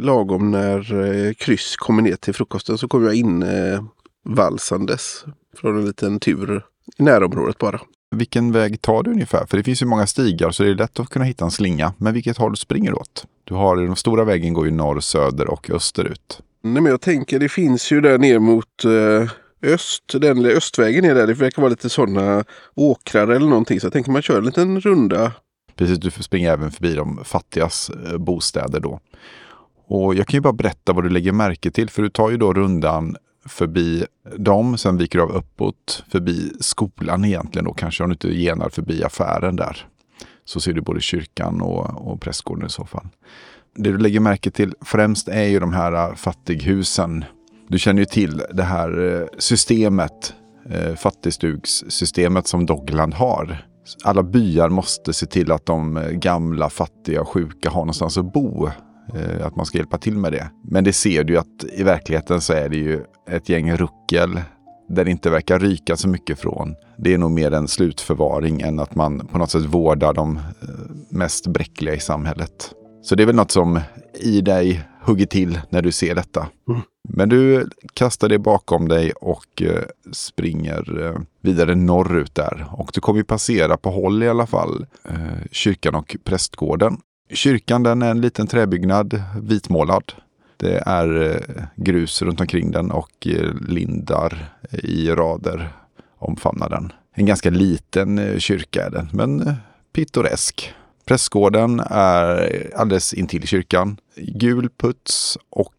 [0.00, 2.78] lagom när eh, kryss kommer ner till frukosten.
[2.78, 3.84] Så kommer jag in eh,
[4.24, 5.24] valsandes
[5.56, 6.62] från en liten tur
[6.98, 7.80] i närområdet bara.
[8.16, 9.46] Vilken väg tar du ungefär?
[9.46, 11.92] För det finns ju många stigar så det är lätt att kunna hitta en slinga.
[11.98, 13.24] Men vilket håll springer du åt?
[13.44, 16.40] Du har, den stora vägen går ju norr, söder och österut.
[16.62, 19.30] Nej men jag tänker det finns ju där ner mot eh,
[19.62, 20.04] öst.
[20.12, 21.26] Den östvägen är där.
[21.26, 22.44] Det verkar vara lite sådana
[22.74, 23.80] åkrar eller någonting.
[23.80, 25.32] Så jag tänker man kör en liten runda.
[25.76, 29.00] Precis, du springer även förbi de fattigas eh, bostäder då.
[29.86, 31.90] Och jag kan ju bara berätta vad du lägger märke till.
[31.90, 34.04] För du tar ju då rundan förbi
[34.36, 37.72] dem, sen viker du av uppåt, förbi skolan egentligen då.
[37.72, 39.86] Kanske om du inte genar förbi affären där.
[40.44, 43.08] Så ser du både kyrkan och, och prästgården i så fall.
[43.74, 47.24] Det du lägger märke till främst är ju de här eh, fattighusen.
[47.68, 50.34] Du känner ju till det här eh, systemet,
[50.70, 53.64] eh, fattigstugssystemet som Dogland har
[54.04, 58.32] Alla byar måste se till att de eh, gamla, fattiga och sjuka har någonstans att
[58.32, 58.68] bo.
[59.42, 60.50] Att man ska hjälpa till med det.
[60.64, 64.40] Men det ser du ju att i verkligheten så är det ju ett gäng ruckel
[64.88, 66.74] där det inte verkar ryka så mycket från.
[66.98, 70.40] Det är nog mer en slutförvaring än att man på något sätt vårdar de
[71.10, 72.72] mest bräckliga i samhället.
[73.02, 73.80] Så det är väl något som
[74.20, 76.48] i dig hugger till när du ser detta.
[76.68, 76.80] Mm.
[77.08, 79.82] Men du kastar det bakom dig och eh,
[80.12, 82.66] springer eh, vidare norrut där.
[82.72, 86.96] Och du kommer ju passera på håll i alla fall eh, kyrkan och prästgården.
[87.30, 90.12] Kyrkan den är en liten träbyggnad, vitmålad.
[90.56, 91.40] Det är
[91.76, 93.28] grus runt omkring den och
[93.68, 95.72] lindar i rader
[96.18, 96.92] omfamnar den.
[97.14, 99.54] En ganska liten kyrka är den, men
[99.92, 100.74] pittoresk.
[101.04, 103.96] Prästgården är alldeles intill kyrkan.
[104.18, 105.74] Gul puts och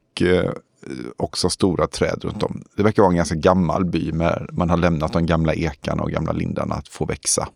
[1.17, 2.63] också stora träd runt om.
[2.75, 6.11] Det verkar vara en ganska gammal by, men man har lämnat de gamla ekarna och
[6.11, 7.47] gamla lindarna att få växa.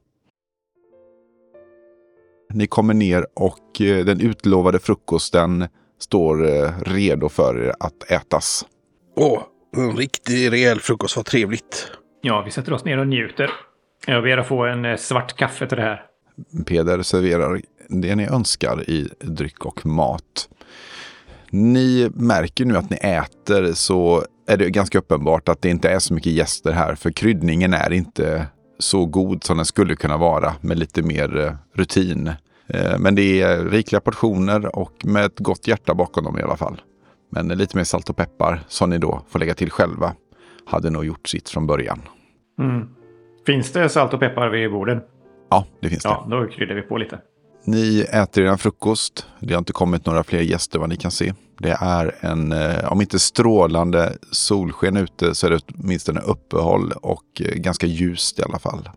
[2.54, 5.68] Ni kommer ner och den utlovade frukosten
[6.00, 8.66] står eh, redo för er att ätas.
[9.16, 9.44] Åh,
[9.78, 11.92] en riktig rejäl frukost, vad trevligt.
[12.22, 13.52] Ja, vi sätter oss ner och njuter.
[14.08, 16.06] Jag ber att få en eh, svart kaffe till det här.
[16.66, 20.50] Peder serverar det ni önskar i dryck och mat.
[21.56, 26.00] Ni märker nu att ni äter så är det ganska uppenbart att det inte är
[26.00, 28.48] så mycket gäster här för kryddningen är inte
[28.80, 32.28] så god som den skulle kunna vara med lite mer eh, rutin.
[32.68, 36.58] Eh, men det är rikliga portioner och med ett gott hjärta bakom dem i alla
[36.58, 36.82] fall.
[37.32, 40.14] Men lite mer salt och peppar som ni då får lägga till själva
[40.66, 42.02] hade nog gjort sitt från början.
[42.60, 42.88] Mm.
[43.46, 45.02] Finns det salt och peppar vid borden?
[45.50, 46.10] Ja, det finns det.
[46.10, 47.20] Ja, då kryddar vi på lite.
[47.66, 49.28] Ni äter er frukost.
[49.40, 51.34] Det har inte kommit några fler gäster vad ni kan se.
[51.58, 57.42] Det är en, eh, om inte strålande solsken ute så är det åtminstone uppehåll och
[57.42, 58.90] eh, ganska ljust i alla fall.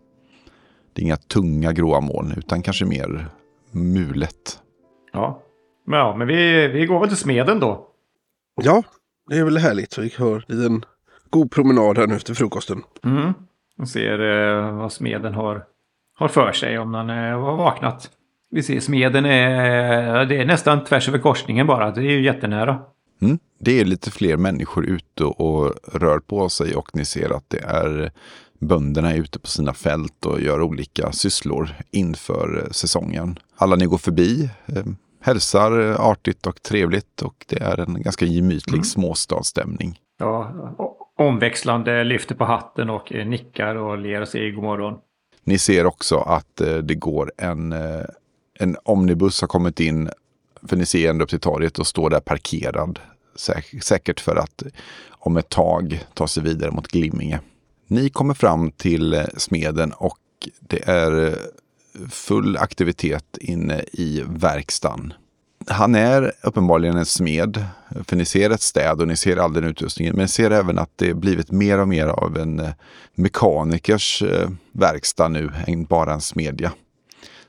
[0.92, 3.28] Det är inga tunga gråa moln utan kanske mer
[3.70, 4.58] mulet.
[5.12, 5.42] Ja,
[5.86, 7.86] ja men vi, vi går väl till smeden då.
[8.62, 8.82] Ja,
[9.28, 9.98] det är väl härligt.
[9.98, 10.84] Vi har en
[11.30, 12.82] god promenad här nu efter frukosten.
[13.04, 13.32] Mm.
[13.78, 15.64] Och ser eh, vad smeden har,
[16.14, 18.10] har för sig om den eh, har vaknat.
[18.50, 21.90] Vi ser smeden är, det är nästan tvärs över korsningen bara.
[21.90, 22.78] Det är ju jättenära.
[23.22, 23.38] Mm.
[23.58, 27.60] Det är lite fler människor ute och rör på sig och ni ser att det
[27.60, 28.12] är
[28.58, 33.38] bönderna är ute på sina fält och gör olika sysslor inför eh, säsongen.
[33.56, 34.84] Alla ni går förbi eh,
[35.20, 35.72] hälsar
[36.10, 38.84] artigt och trevligt och det är en ganska gemytlig mm.
[38.84, 39.98] småstadsstämning.
[40.18, 40.52] Ja,
[41.18, 44.98] omväxlande lyfter på hatten och eh, nickar och ler och säger god morgon.
[45.44, 47.74] Ni ser också att det går en,
[48.58, 50.10] en omnibus har kommit in,
[50.62, 52.98] för ni ser ända upp till torget och står där parkerad.
[53.82, 54.62] säkert för att
[55.10, 57.40] om ett tag ta sig vidare mot Glimminge.
[57.86, 60.18] Ni kommer fram till eh, smeden och
[60.60, 61.34] det är eh,
[62.10, 65.12] full aktivitet inne i verkstaden.
[65.66, 67.64] Han är uppenbarligen en smed,
[68.04, 70.14] för ni ser ett städ och ni ser all den utrustningen.
[70.14, 72.70] Men ni ser även att det blivit mer och mer av en eh,
[73.14, 74.22] mekanikers
[74.72, 76.72] verkstad nu än bara en smedja.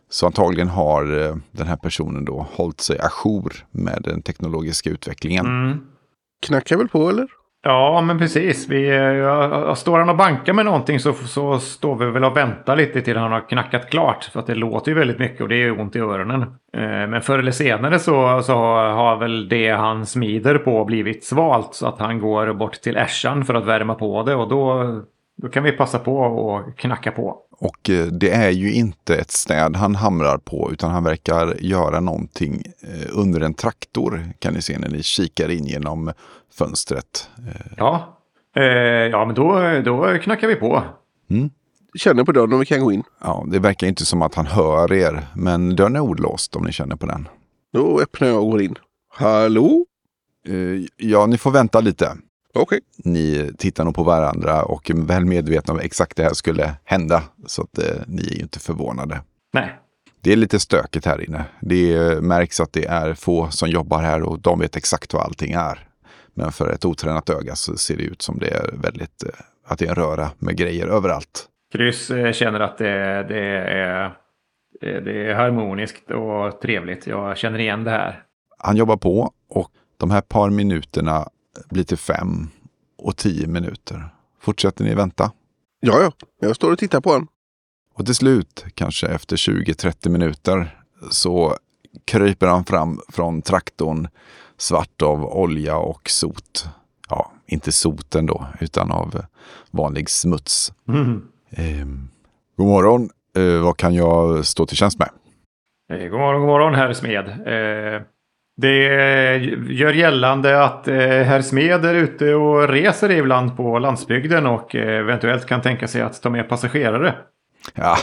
[0.09, 1.03] Så antagligen har
[1.51, 5.45] den här personen då hållit sig ajour med den teknologiska utvecklingen.
[5.45, 5.79] Mm.
[6.45, 7.27] Knackar väl på eller?
[7.63, 8.69] Ja, men precis.
[8.69, 8.87] Vi,
[9.19, 13.01] ja, står han och bankar med någonting så, så står vi väl och väntar lite
[13.01, 14.23] till han har knackat klart.
[14.23, 16.41] För att det låter ju väldigt mycket och det är ont i öronen.
[16.73, 21.73] Eh, men förr eller senare så, så har väl det han smider på blivit svalt.
[21.73, 24.35] Så att han går bort till Äschan för att värma på det.
[24.35, 24.83] Och då,
[25.41, 27.37] då kan vi passa på och knacka på.
[27.59, 31.99] Och eh, det är ju inte ett städ han hamrar på utan han verkar göra
[31.99, 36.11] någonting eh, under en traktor kan ni se när ni kikar in genom
[36.53, 37.29] fönstret.
[37.37, 38.17] Eh, ja,
[38.55, 40.83] eh, ja men då, då knackar vi på.
[41.29, 41.49] Mm.
[41.95, 43.03] Känner på dörren om vi kan gå in.
[43.21, 46.71] Ja, det verkar inte som att han hör er, men dörren är olåst om ni
[46.71, 47.27] känner på den.
[47.73, 48.75] Då öppnar jag och går in.
[49.09, 49.85] Hallå?
[50.49, 52.17] Uh, ja, ni får vänta lite.
[52.53, 52.79] Okay.
[52.97, 57.23] Ni tittar nog på varandra och är väl medvetna om exakt det här skulle hända.
[57.45, 59.21] Så att uh, ni är ju inte förvånade.
[59.53, 59.79] Nej.
[60.21, 61.45] Det är lite stökigt här inne.
[61.59, 65.51] Det märks att det är få som jobbar här och de vet exakt vad allting
[65.51, 65.87] är.
[66.33, 69.29] Men för ett otränat öga så ser det ut som det är väldigt, eh,
[69.65, 71.45] att det är en röra med grejer överallt.
[71.71, 74.05] Kryss eh, känner att det, det, är,
[74.81, 77.07] eh, det är harmoniskt och trevligt.
[77.07, 78.23] Jag känner igen det här.
[78.57, 81.29] Han jobbar på och de här par minuterna
[81.69, 82.49] blir till fem
[82.97, 84.09] och tio minuter.
[84.39, 85.31] Fortsätter ni vänta?
[85.79, 86.11] Ja, ja.
[86.39, 87.27] Jag står och tittar på honom.
[87.93, 90.77] Och till slut, kanske efter 20-30 minuter,
[91.11, 91.57] så
[92.05, 94.07] kryper han fram från traktorn
[94.57, 96.69] svart av olja och sot.
[97.09, 99.21] Ja, inte soten då, utan av
[99.71, 100.73] vanlig smuts.
[100.87, 101.27] Mm.
[101.49, 101.87] Eh,
[102.55, 103.09] god morgon.
[103.37, 105.09] Eh, vad kan jag stå till tjänst med?
[105.93, 107.27] Eh, god morgon, god morgon herr Smed.
[107.27, 108.01] Eh,
[108.57, 108.77] det
[109.69, 114.99] gör gällande att eh, herr Smed är ute och reser ibland på landsbygden och eh,
[114.99, 117.15] eventuellt kan tänka sig att ta med passagerare.
[117.75, 117.97] Ja,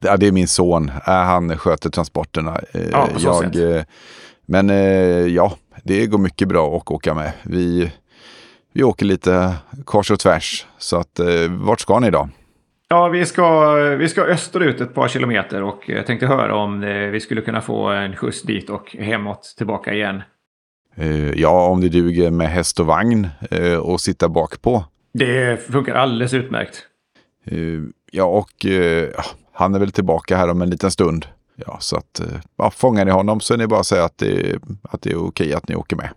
[0.00, 0.88] det är min son.
[0.88, 2.60] Äh, Han sköter transporterna.
[2.74, 3.56] Eh, Ja, på så sätt.
[3.56, 3.82] eh,
[4.46, 4.68] Men
[5.34, 7.32] ja, det går mycket bra att åka med.
[7.42, 7.92] Vi,
[8.74, 9.54] vi åker lite
[9.84, 10.66] kors och tvärs.
[10.78, 12.28] Så att, vart ska ni då?
[12.94, 16.96] Ja, vi ska, vi ska österut ett par kilometer och jag tänkte höra om eh,
[17.10, 20.22] vi skulle kunna få en skjuts dit och hemåt tillbaka igen.
[20.96, 24.84] Eh, Ja, om det duger med häst och vagn eh, och sitta bak på.
[25.12, 26.86] Det funkar alldeles utmärkt.
[27.44, 27.56] Eh,
[28.12, 29.22] Ja, och eh, ja,
[29.52, 31.26] han är väl tillbaka här om en liten stund.
[31.66, 32.26] Ja, så att eh,
[32.58, 35.26] ja, fångar ni honom så är det bara att säga att det, att det är
[35.26, 36.08] okej att ni åker med.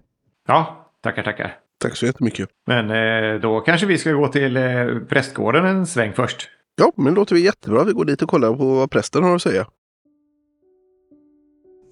[0.47, 1.55] Ja, tackar, tackar.
[1.82, 2.49] Tack så jättemycket.
[2.67, 4.63] Men eh, då kanske vi ska gå till eh,
[5.09, 6.49] prästgården en sväng först.
[6.80, 7.84] Ja, men det låter vi jättebra.
[7.84, 9.67] Vi går dit och kollar på vad prästen har att säga.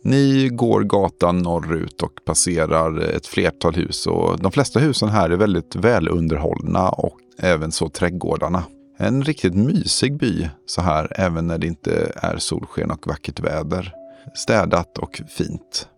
[0.03, 5.37] Ni går gatan norrut och passerar ett flertal hus och de flesta husen här är
[5.37, 8.63] väldigt välunderhållna och även så trädgårdarna.
[8.97, 13.93] En riktigt mysig by så här även när det inte är solsken och vackert väder.
[14.35, 15.89] Städat och fint.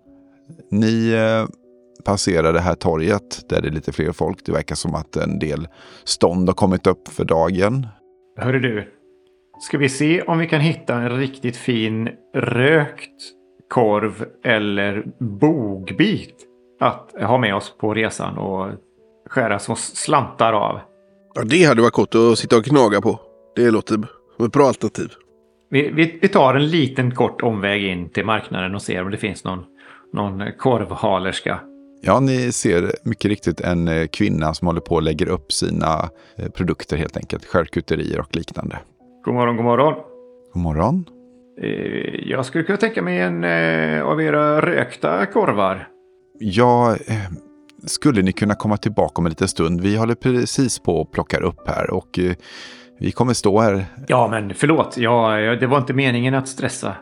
[0.72, 1.48] Ni eh,
[2.06, 4.46] passerar det här torget där det är lite fler folk.
[4.46, 5.68] Det verkar som att en del
[6.04, 7.88] stånd har kommit upp för dagen.
[8.40, 8.94] Hörru du.
[9.60, 13.22] Ska vi se om vi kan hitta en riktigt fin rökt
[13.70, 16.36] korv eller bogbit
[16.80, 18.72] att ha med oss på resan och
[19.30, 20.80] skära små slantar av.
[21.36, 23.20] Ja, det hade varit gott att sitta och knaga på.
[23.56, 23.96] Det låter
[24.36, 25.10] som ett bra alternativ.
[25.70, 29.18] Vi, vi, vi tar en liten kort omväg in till marknaden och ser om det
[29.18, 29.64] finns någon,
[30.14, 31.60] någon korvhalerska.
[32.08, 36.10] Ja, ni ser mycket riktigt en eh, kvinna som håller på och lägger upp sina
[36.38, 37.46] eh, produkter helt enkelt.
[37.46, 38.78] Charkuterier och liknande.
[39.26, 39.94] God morgon, god morgon.
[40.54, 41.06] God morgon.
[41.62, 43.44] Eh, Jag skulle kunna tänka mig en
[44.04, 45.88] av era rökta korvar.
[46.40, 46.96] Ja,
[47.86, 49.82] skulle ni kunna komma tillbaka om en liten stund?
[49.82, 52.20] Vi håller precis på och plockar upp här och
[53.00, 53.86] vi kommer stå här.
[54.08, 54.98] Ja, men förlåt.
[54.98, 56.96] Ja, det var inte meningen att stressa.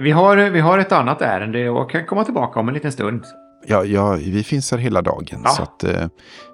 [0.00, 3.24] Vi, har, vi har ett annat ärende och kan komma tillbaka om en liten stund.
[3.66, 5.40] Ja, ja vi finns här hela dagen.
[5.44, 5.50] Ja.
[5.50, 6.06] Så att, eh,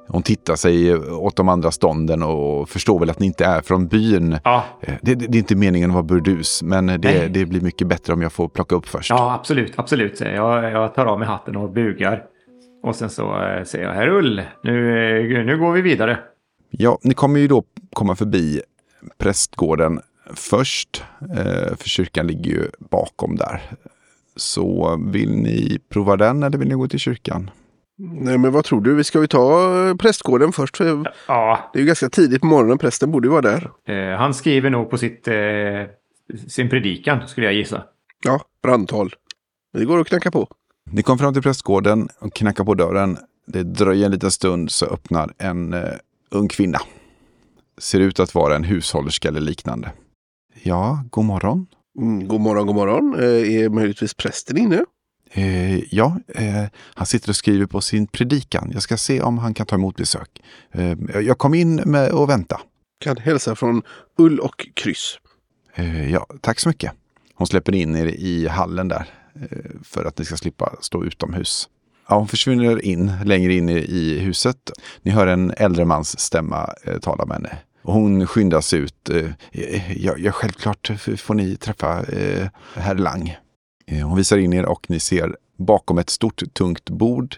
[0.09, 3.87] hon tittar sig åt de andra stånden och förstår väl att ni inte är från
[3.87, 4.39] byn.
[4.45, 7.61] Ja, Eh, Det, det, det är inte meningen att vara burdus, men det, det blir
[7.61, 9.11] mycket bättre om jag får plocka upp först.
[9.11, 10.21] ja absolut, absolut.
[10.21, 12.25] Jag, jag tar av mig hatten och bugar.
[12.83, 14.91] Och sen så eh, säger jag, herr Ull, nu,
[15.41, 16.19] eh, nu går vi vidare.
[16.71, 18.61] Ja, ni kommer ju då komma förbi
[19.19, 20.01] prästgården
[20.35, 23.63] först, eh, för kyrkan ligger ju bakom där.
[24.37, 27.51] Så vill ni prova den eller vill ni gå till kyrkan?
[27.99, 28.95] Nej, men vad tror du?
[28.95, 30.77] Vi ska vi ta eh, prästgården först?
[30.77, 32.79] För Ja, Det är ju ganska tidigt på morgonen.
[32.79, 33.71] Prästen borde ju vara där.
[33.89, 35.35] eh, han skriver nog på sitt, eh,
[36.49, 37.83] sin predikan, skulle jag gissa.
[38.25, 39.15] Ja, brandtal.
[39.73, 40.49] Vi går och knackar på.
[40.91, 43.19] Ni kommer fram till prästgården och knackar på dörren.
[43.47, 45.83] Det dröjer en liten stund så öppnar en eh,
[46.31, 46.79] ung kvinna.
[47.79, 49.93] Ser ut att vara en hushållerska eller liknande.
[50.63, 51.67] Ja, god morgon.
[51.99, 53.15] Mm, god morgon, god morgon.
[53.15, 54.85] Eh, är möjligtvis prästen inne?
[55.31, 58.71] Eh, ja, eh, han sitter och skriver på sin predikan.
[58.73, 60.43] Jag ska se om han kan ta emot besök.
[60.73, 62.61] Eh, jag kom in med och vänta.
[63.01, 63.83] Kan hälsa från
[64.19, 65.19] Ull och Kryss.
[65.75, 66.93] Eh, ja, tack så mycket.
[67.35, 69.07] Hon släpper in er i hallen där
[69.85, 71.69] för att ni ska slippa stå utomhus.
[72.09, 74.71] Ja, hon försvinner in längre in i- huset.
[75.03, 76.71] Ni hör en äldre mans stämma
[77.03, 77.59] tala med henne.
[77.87, 79.11] Och hon skyndas ut.
[79.11, 83.37] Eh, ja, ja, självklart får ni träffa eh, herr Lang.
[83.87, 87.37] Eh, hon visar in er och ni ser bakom ett stort tungt bord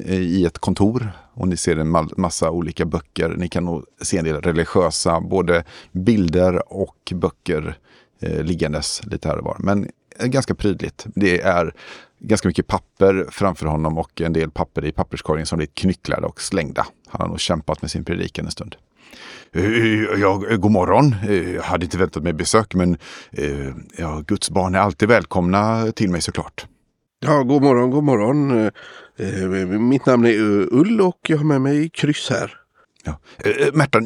[0.00, 1.12] eh, i ett kontor.
[1.34, 3.34] Och ni ser en massa olika böcker.
[3.38, 7.78] Ni kan nog se en del religiösa, både bilder och böcker
[8.20, 9.56] eh, liggandes lite här och var.
[9.58, 11.06] Men eh, ganska prydligt.
[11.14, 11.74] Det är
[12.18, 16.40] ganska mycket papper framför honom och en del papper i papperskorgen som blivit knycklade och
[16.40, 16.86] slängda.
[17.08, 18.76] Han har nog kämpat med sin predikan en stund.
[19.52, 21.14] Eh, Ja, god morgon.
[21.28, 22.96] Eh, Jag hade inte väntat mig besök men
[23.32, 26.66] eh, ja, Guds barn är alltid välkomna till mig såklart.
[27.20, 28.70] Ja, god morgon, god morgon.
[29.88, 30.38] Mitt namn är
[30.74, 32.52] Ull och jag har med mig Kryss här.
[33.04, 33.18] Ja.
[33.72, 34.00] Märta,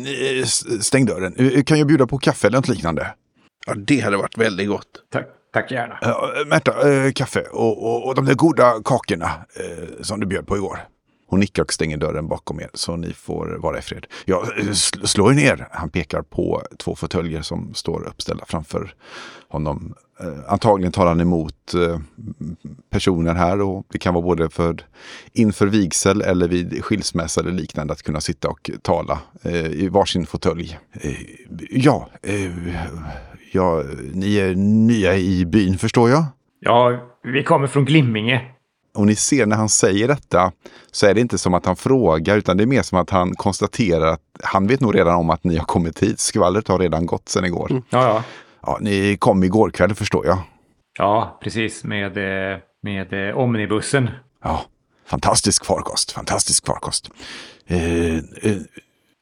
[0.80, 1.62] stäng dörren.
[1.64, 3.14] Kan jag bjuda på kaffe eller något liknande?
[3.66, 4.86] Ja, det hade varit väldigt gott.
[5.12, 5.98] Tack, tack gärna.
[6.46, 6.72] Märta,
[7.12, 9.30] kaffe och, och, och de där goda kakorna
[10.00, 10.78] som du bjöd på igår.
[11.30, 14.06] Hon nickar och stänger dörren bakom er så ni får vara i fred.
[14.24, 15.68] Ja, sl- slå er ner.
[15.70, 18.94] Han pekar på två fåtöljer som står uppställda framför
[19.48, 19.94] honom.
[20.20, 21.98] Eh, antagligen tar han emot eh,
[22.90, 24.76] personer här och det kan vara både för
[25.32, 30.26] inför vigsel eller vid skilsmässa eller liknande att kunna sitta och tala eh, i varsin
[30.26, 30.78] fåtölj.
[31.70, 32.08] Ja,
[33.52, 36.24] ja, ni är nya i byn förstår jag.
[36.60, 38.40] Ja, vi kommer från Glimminge.
[38.94, 40.52] Och ni ser när han säger detta
[40.90, 43.34] så är det inte som att han frågar utan det är mer som att han
[43.34, 46.20] konstaterar att han vet nog redan om att ni har kommit hit.
[46.20, 47.70] Skvallret har redan gått sedan igår.
[47.70, 48.22] Ja, ja.
[48.62, 50.38] Ja, ni kom igår kväll förstår jag.
[50.98, 51.84] Ja, precis.
[51.84, 52.16] Med,
[52.52, 54.10] eh, med eh, omnibussen.
[54.42, 54.64] Ja,
[55.06, 57.10] fantastisk farkost, fantastisk farkost.
[57.66, 58.56] Eh, eh,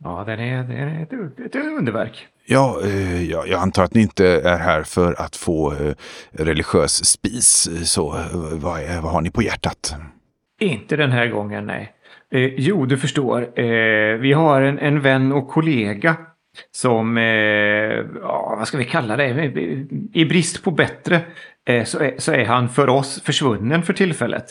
[0.04, 4.00] Ja, den är, den är ett, ett underverk ja, eh, ja, jag antar att ni
[4.00, 5.94] inte är här för att få eh,
[6.30, 7.68] religiös spis.
[7.84, 9.94] Så eh, vad, är, vad har ni på hjärtat?
[10.60, 11.92] Inte den här gången, nej.
[12.32, 13.60] Eh, jo, du förstår.
[13.60, 16.16] Eh, vi har en, en vän och kollega
[16.70, 17.24] som, eh,
[18.22, 19.52] ja, vad ska vi kalla det,
[20.12, 21.20] i brist på bättre
[21.68, 24.44] eh, så, är, så är han för oss försvunnen för tillfället.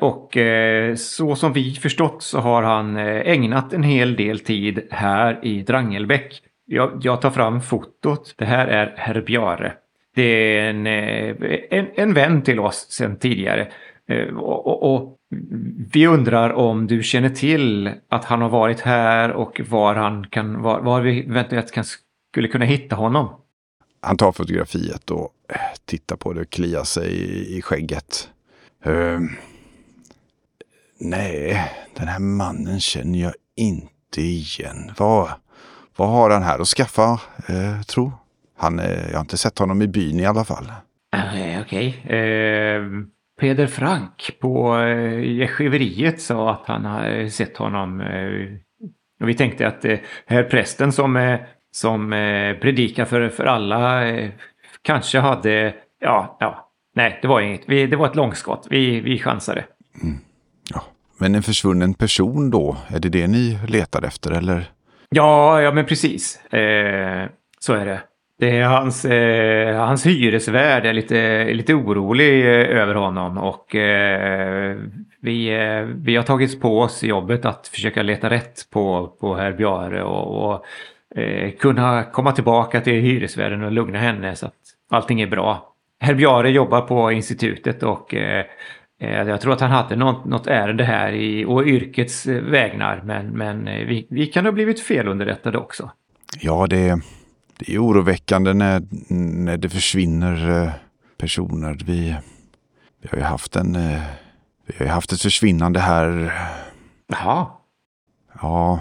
[0.00, 0.36] Och
[0.96, 6.42] så som vi förstått så har han ägnat en hel del tid här i Drangelbäck.
[6.66, 8.34] Jag, jag tar fram fotot.
[8.38, 9.72] Det här är herr Bjare.
[10.14, 11.36] Det är en, eh,
[11.70, 13.68] en, en vän till oss sedan tidigare.
[14.08, 15.18] Eh, och, och, och
[15.92, 20.62] vi undrar om du känner till att han har varit här och var han kan,
[20.62, 21.84] var, var vi eventuellt kan,
[22.30, 23.40] skulle kunna hitta honom.
[24.00, 28.28] Han tar fotografiet och eh, tittar på det och kliar sig i, i skägget.
[28.84, 29.28] Ehm,
[31.00, 34.92] nej, den här mannen känner jag inte igen.
[34.98, 35.30] Vad,
[35.96, 38.12] vad har han här att skaffa, eh, tro?
[38.58, 40.72] Han, eh, jag har inte sett honom i byn i alla fall.
[41.16, 41.88] Eh, Okej.
[42.06, 42.82] Eh,
[43.40, 48.00] Peder Frank på eh, gästgiveriet sa att han har sett honom.
[48.00, 48.58] Eh,
[49.20, 51.40] och vi tänkte att eh, herr prästen som, eh,
[51.72, 54.30] som eh, predikar för, för alla eh,
[54.82, 55.74] kanske hade...
[56.00, 56.70] Ja, ja.
[56.96, 57.62] Nej, det var inget.
[57.66, 58.66] Vi, det var ett långskott.
[58.70, 59.64] Vi, vi chansade.
[60.70, 60.84] Ja.
[61.18, 64.70] Men en försvunnen person då, är det det ni letar efter eller?
[65.14, 66.52] Ja, ja men precis.
[66.52, 68.00] Eh, så är det.
[68.38, 74.76] Det är hans, eh, hans hyresvärd är lite, lite orolig eh, över honom och eh,
[75.20, 79.52] vi, eh, vi har tagit på oss jobbet att försöka leta rätt på, på herr
[79.52, 80.64] Bjare och, och
[81.18, 84.54] eh, kunna komma tillbaka till hyresvärden och lugna henne så att
[84.90, 85.74] allting är bra.
[86.00, 88.44] Herr Bjare jobbar på institutet och eh,
[88.98, 93.26] jag tror att han hade något, något ärende här i, och yrkets eh, vägnar men,
[93.26, 95.90] men eh, vi, vi kan ha blivit felunderrättade också.
[96.40, 97.00] Ja, det,
[97.58, 98.82] det är oroväckande när,
[99.44, 100.70] när det försvinner eh,
[101.18, 101.78] personer.
[101.86, 102.16] Vi,
[103.02, 103.76] vi har ju haft en...
[103.76, 104.00] eh,
[104.66, 106.32] Vi har ju haft ett försvinnande här.
[107.08, 107.46] Jaha.
[108.42, 108.80] Ja,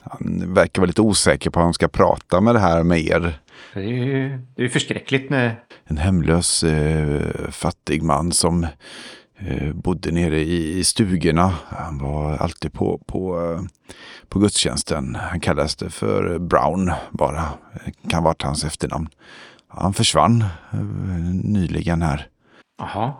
[0.00, 3.38] han verkar vara lite osäker på hur han ska prata med det här med er.
[3.74, 5.60] Det är ju det är förskräckligt när...
[5.84, 8.70] En hemlös eh, fattig man som eh,
[9.74, 11.54] bodde nere i, i stugorna.
[11.68, 13.62] Han var alltid på, på, eh,
[14.28, 15.14] på gudstjänsten.
[15.14, 17.48] Han kallades för Brown bara.
[17.84, 19.08] Det kan varit hans efternamn.
[19.68, 20.80] Han försvann eh,
[21.44, 22.28] nyligen här.
[22.78, 23.12] Jaha.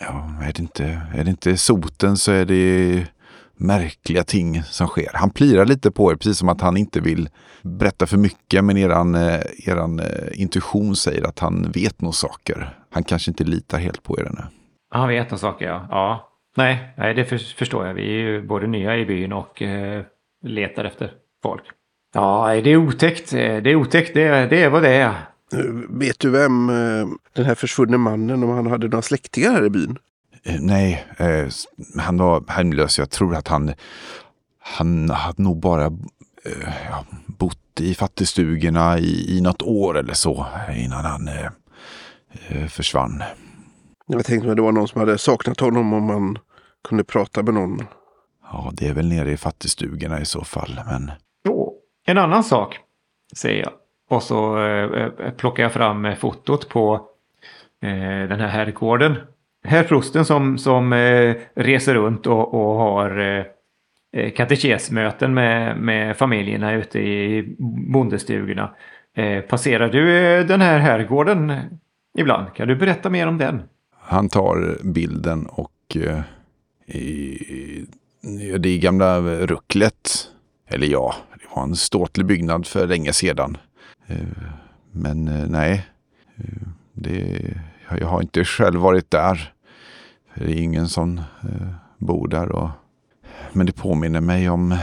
[0.00, 3.06] Ja, är det, inte, är det inte soten så är det
[3.56, 5.10] märkliga ting som sker.
[5.14, 7.28] Han plirar lite på er, precis som att han inte vill
[7.62, 12.78] berätta för mycket, men eran, eh, eran eh, intuition säger att han vet nog saker.
[12.90, 14.42] Han kanske inte litar helt på er ännu.
[14.92, 15.86] Han vet en saker ja.
[15.90, 16.28] ja.
[16.56, 17.94] Nej, nej, det för, förstår jag.
[17.94, 20.02] Vi är ju både nya i byn och eh,
[20.44, 21.12] letar efter
[21.42, 21.62] folk.
[22.14, 23.32] Ja, nej, det är otäckt.
[23.32, 24.14] Eh, Det är otäckt.
[24.14, 25.08] Det, är- det är vad det är.
[25.08, 29.64] Eh, Vet du vem eh, den här försvunne mannen, om han hade några släktingar här
[29.64, 29.98] i byn?
[30.44, 31.46] Eh, nej, eh,
[31.98, 32.98] han var hemlös.
[32.98, 33.72] Jag tror att han,
[34.60, 35.84] han hade nog bara
[36.44, 41.46] eh, ja, bott i fattigstugorna i, i något år eller så innan han eh,
[42.48, 43.22] eh, försvann.
[44.12, 46.38] Jag tänkte mig det var någon som hade saknat honom om man
[46.88, 47.78] kunde prata med någon.
[48.52, 50.80] Ja, det är väl nere i fattigstugorna i så fall.
[50.86, 51.10] Men
[52.06, 52.78] en annan sak,
[53.36, 53.72] säger jag.
[54.10, 56.94] Och så eh, eh, plockar jag fram eh, fotot på
[57.82, 59.16] eh, den här herrgården.
[59.64, 63.44] Herrprosten som, som eh, reser runt och, och har eh,
[64.16, 67.54] eh, katekesmöten med, med familjerna ute i
[67.92, 68.74] bondestugorna.
[69.16, 71.52] Eh, passerar du eh, den här herrgården
[72.18, 72.54] ibland?
[72.54, 73.62] Kan du berätta mer om den?
[74.12, 76.20] Han tar bilden och eh,
[76.86, 77.86] i,
[78.22, 80.28] i det gamla rucklet.
[80.66, 83.56] Eller ja, det var en ståtlig byggnad för länge sedan.
[84.06, 84.16] Eh,
[84.92, 85.86] men eh, nej,
[86.36, 87.38] eh, det,
[87.98, 89.52] jag har inte själv varit där.
[90.34, 92.52] För det är ingen som eh, bor där.
[92.52, 92.70] Och,
[93.52, 94.78] men det påminner mig om...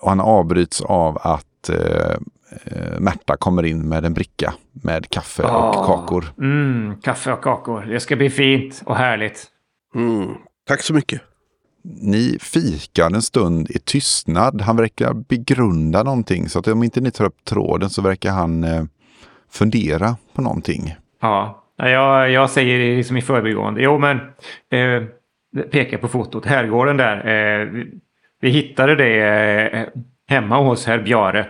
[0.00, 2.16] Och han avbryts av att eh,
[2.64, 5.86] eh, Märta kommer in med en bricka med kaffe och Ah.
[5.86, 6.24] kakor.
[6.38, 7.80] Mm, kaffe och kakor.
[7.82, 9.46] Det ska bli fint och härligt.
[9.94, 10.28] Mm.
[10.68, 11.20] Tack så mycket.
[12.02, 14.60] Ni fikar en stund i tystnad.
[14.62, 16.48] Han verkar begrunda någonting.
[16.48, 18.84] Så att om inte ni tar upp tråden så verkar han eh,
[19.50, 20.94] fundera på någonting.
[21.22, 23.82] Ja, jag, jag säger det liksom i förbigående.
[23.82, 24.16] Jo, men
[24.70, 25.02] eh,
[25.70, 27.16] pekar på fotot, herrgården där.
[27.16, 27.86] Eh, vi,
[28.40, 29.22] vi hittade det
[29.72, 29.86] eh,
[30.28, 31.46] hemma hos herr Bjare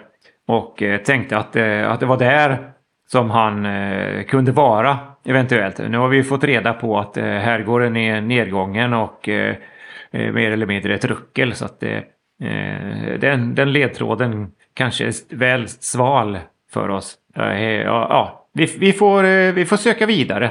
[0.49, 2.73] och eh, tänkte att, eh, att det var där
[3.09, 5.79] som han eh, kunde vara eventuellt.
[5.79, 9.57] Nu har vi fått reda på att eh, herrgården är nedgången och eh,
[10.11, 11.83] eh, mer eller mindre ett ruckel så att
[13.21, 16.39] den, den ledtråden kanske är väl sval
[16.73, 17.15] för oss.
[17.35, 20.51] Ja, ja, vi, vi, får, vi får söka vidare.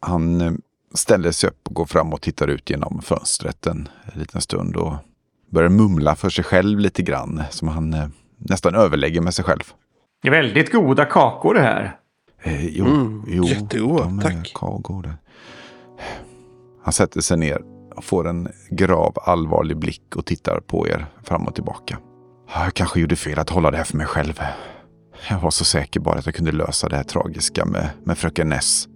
[0.00, 0.58] Han
[0.94, 4.94] ställer sig upp och går fram och tittar ut genom fönstret en liten stund och
[5.50, 7.42] börjar mumla för sig själv lite grann.
[7.50, 9.62] Som han nästan överlägger med sig själv.
[10.22, 11.96] Det är väldigt goda kakor det här.
[12.42, 14.52] Eh, jo, mm, jo, jättegoda, de tack.
[14.82, 15.14] Goda.
[16.82, 17.62] Han sätter sig ner
[17.96, 21.98] och får en grav allvarlig blick och tittar på er fram och tillbaka.
[22.54, 24.40] Jag kanske gjorde fel att hålla det här för mig själv.
[25.30, 28.48] Jag var så säker bara att jag kunde lösa det här tragiska med, med fröken
[28.48, 28.88] Ness.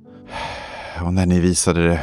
[1.05, 2.01] Och när ni visade det...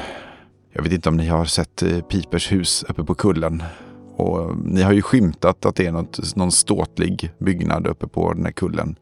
[0.74, 3.64] Jag vet inte om ni har sett eh, Pipers hus uppe på kullen.
[4.18, 8.46] Och ni har ju skymtat att det är något, någon ståtlig byggnad uppe på den
[8.46, 8.96] här kullen.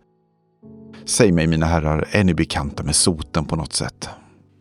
[1.06, 4.10] Säg mig mina herrar, är ni bekanta med soten på något sätt?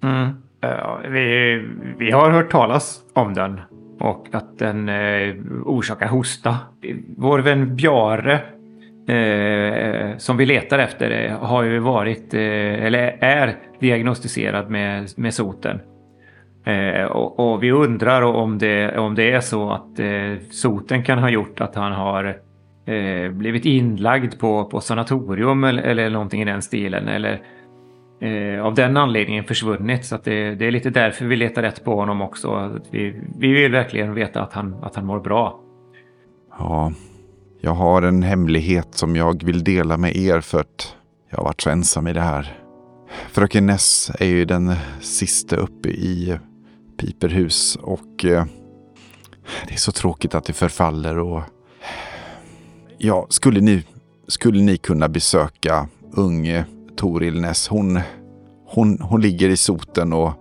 [0.02, 0.28] Mm.
[0.64, 1.56] Uh, vi,
[1.98, 3.60] vi har hört talas om den
[4.00, 5.34] och att den uh,
[5.64, 6.58] orsakar hosta.
[7.16, 8.40] Vår vän Bjare
[9.08, 15.80] eh, som vi letar efter eh, har ju varit, eller är diagnostiserad med, med soten.
[16.64, 21.18] Eh, och, och, vi undrar om det, om det är så att eh, soten kan
[21.18, 22.36] ha gjort att han har
[22.86, 27.08] eh, blivit inlagd på, på sanatorium eller, eller någonting i den stilen.
[27.08, 27.42] Eller
[28.20, 30.04] eh, av den anledningen försvunnit.
[30.04, 32.80] Så att det, det, är lite därför vi letar rätt på honom också.
[32.90, 35.60] Vi, vi vill verkligen veta att han, att han mår bra.
[36.58, 36.92] Ja,
[37.60, 40.96] jag har en hemlighet som jag vill dela med er för att
[41.30, 42.58] jag har varit så ensam i det här.
[43.32, 46.38] Fröken Ness är ju den sista uppe i
[46.96, 48.44] piperhus och eh,
[49.68, 51.42] det är så tråkigt att det förfaller och
[52.98, 53.84] ja, skulle ni,
[54.28, 56.64] skulle ni kunna besöka unge
[56.96, 57.68] Toril Ness?
[57.68, 58.00] Hon,
[58.66, 60.32] hon, hon ligger i soten och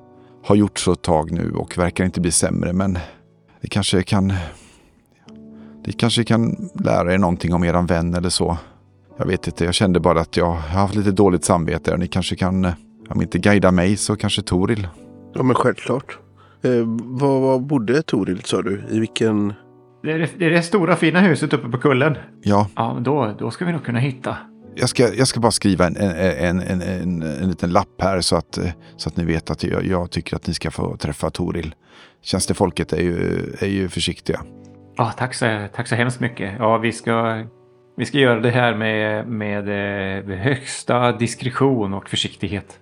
[0.44, 2.98] har gjort så ett tag nu och verkar inte bli sämre men
[3.62, 4.34] det kanske kan
[5.86, 8.58] det kanske kan lära er någonting om eran vän eller så.
[9.18, 11.94] Jag vet inte, jag kände bara att jag har haft lite dåligt samvete.
[11.94, 12.74] och Ni kanske kan, eh,
[13.10, 14.88] om inte guida mig så kanske Toril.
[15.34, 16.18] Ja men självklart.
[16.64, 18.84] Eh, var, var bodde Toril sa du?
[18.90, 19.54] I vilken?
[20.04, 22.18] Det är det, det är det stora fina huset uppe på kullen.
[22.42, 22.68] Ja.
[22.76, 24.38] Ja, då, då ska vi nog kunna hitta.
[24.76, 28.36] Jag ska, jag ska bara skriva en, en, en, en, en liten lapp här så
[28.36, 28.60] att,
[28.98, 31.76] så att ni vet att jag, jag tycker att ni ska få träffa Toril.
[32.22, 34.42] Tjänstefolket är ju, är ju försiktiga.
[34.98, 36.54] Ja, tack så, tack så hemskt mycket.
[36.60, 37.44] Ja, vi ska,
[37.98, 42.80] vi ska göra det här med, med, med eh, högsta diskretion och försiktighet.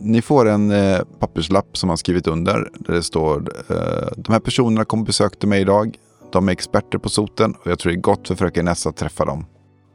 [0.00, 3.36] Ni får en eh, papperslapp som han skrivit under där det står
[3.68, 5.96] eh, de här personerna kom och besökte mig idag.
[6.32, 8.96] De är experter på soten och jag tror det är gott för fröken Ness att
[8.96, 9.46] träffa dem.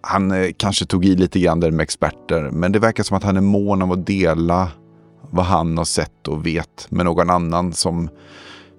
[0.02, 3.24] Han eh, kanske tog i lite grann där med experter, men det verkar som att
[3.24, 4.72] han är mån om att dela
[5.30, 8.10] vad han har sett och vet med någon annan som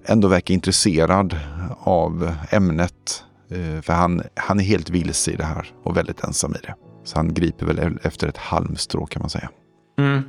[0.04, 1.36] ändå verkar intresserad
[1.78, 3.24] av ämnet.
[3.48, 6.74] Eh, för han, han är helt vilse i det här och väldigt ensam i det.
[7.04, 9.50] Så han griper väl efter ett halmstrå kan man säga.
[9.98, 10.22] Mm.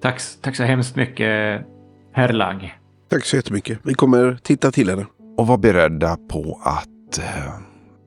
[0.00, 1.60] Tack, tack så hemskt mycket,
[2.12, 2.74] herr Lang.
[3.10, 3.78] Tack så jättemycket.
[3.82, 5.06] Vi kommer titta till henne.
[5.36, 7.52] Och var beredda på att, eh,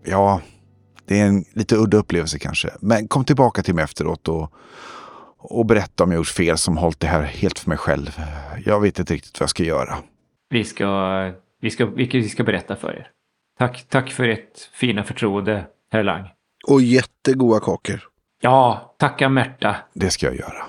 [0.06, 0.42] ja,
[1.08, 2.70] det är en lite udda upplevelse kanske.
[2.80, 4.54] Men kom tillbaka till mig efteråt och,
[5.38, 8.22] och berätta om jag gjort fel som hållit det här helt för mig själv.
[8.66, 9.98] Jag vet inte riktigt vad jag ska göra.
[10.50, 11.32] Vi ska,
[11.62, 13.08] vi ska, vi ska berätta för er.
[13.60, 16.28] Tack, tack för ert fina förtroende, herr Lang.
[16.68, 18.00] Och jättegoda kakor.
[18.42, 19.76] Ja, tacka Märta.
[19.94, 20.66] Det ska jag göra.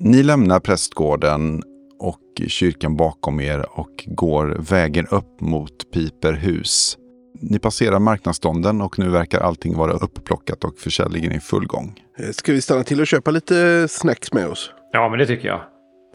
[0.00, 1.62] Ni lämnar prästgården
[1.98, 6.98] och kyrkan bakom er och går vägen upp mot Piperhus.
[7.40, 12.00] Ni passerar marknadsstånden och nu verkar allting vara uppplockat och försäljningen i full gång.
[12.18, 14.72] Eh, ska vi stanna till och köpa lite snacks med oss?
[14.92, 15.60] Ja, men det tycker jag.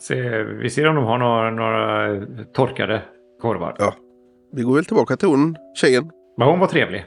[0.01, 3.01] Se, vi ser om de har några, några torkade
[3.41, 3.75] korvar.
[3.79, 3.93] Ja.
[4.53, 6.09] Vi går väl tillbaka till hon, tjejen.
[6.37, 7.05] Men hon var trevlig.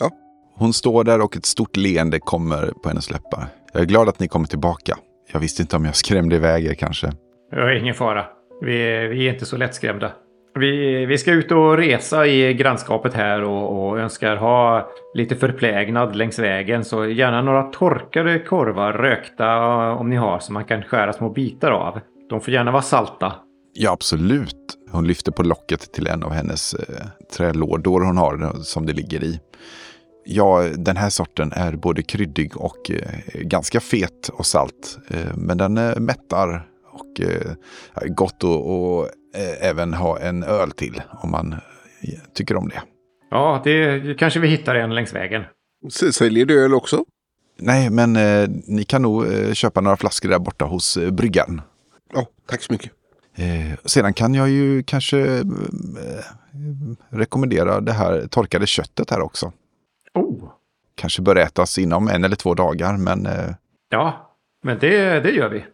[0.00, 0.10] Ja.
[0.54, 3.46] Hon står där och ett stort leende kommer på hennes läppar.
[3.72, 4.96] Jag är glad att ni kommer tillbaka.
[5.32, 7.12] Jag visste inte om jag skrämde iväg er kanske.
[7.50, 8.24] Ja, ingen fara.
[8.60, 10.12] Vi, vi är inte så lättskrämda.
[10.58, 16.16] Vi, vi ska ut och resa i grannskapet här och, och önskar ha lite förplägnad
[16.16, 16.84] längs vägen.
[16.84, 19.58] Så gärna några torkade korvar, rökta
[19.92, 22.00] om ni har, som man kan skära små bitar av.
[22.30, 23.32] De får gärna vara salta.
[23.74, 24.78] Ja, absolut.
[24.90, 27.06] Hon lyfter på locket till en av hennes eh,
[27.36, 29.40] trälådor hon har som det ligger i.
[30.28, 34.98] Ja, den här sorten är både kryddig och eh, ganska fet och salt.
[35.08, 37.52] Eh, men den eh, mättar och eh,
[38.06, 39.10] gott att
[39.60, 41.54] även ha en öl till om man
[42.34, 42.82] tycker om det.
[43.30, 45.42] Ja, det kanske vi hittar en längs vägen.
[46.12, 47.04] Säljer du öl också?
[47.58, 51.60] Nej, men eh, ni kan nog eh, köpa några flaskor där borta hos eh, bryggan.
[52.14, 52.92] Ja, tack så mycket.
[53.36, 55.44] Eh, sedan kan jag ju kanske eh,
[57.08, 59.52] rekommendera det här torkade köttet här också.
[60.16, 60.48] Oh.
[60.94, 63.26] Kanske bör ätas inom en eller två dagar, men...
[63.26, 63.50] Eh,
[63.90, 65.64] ja, men det, det gör vi.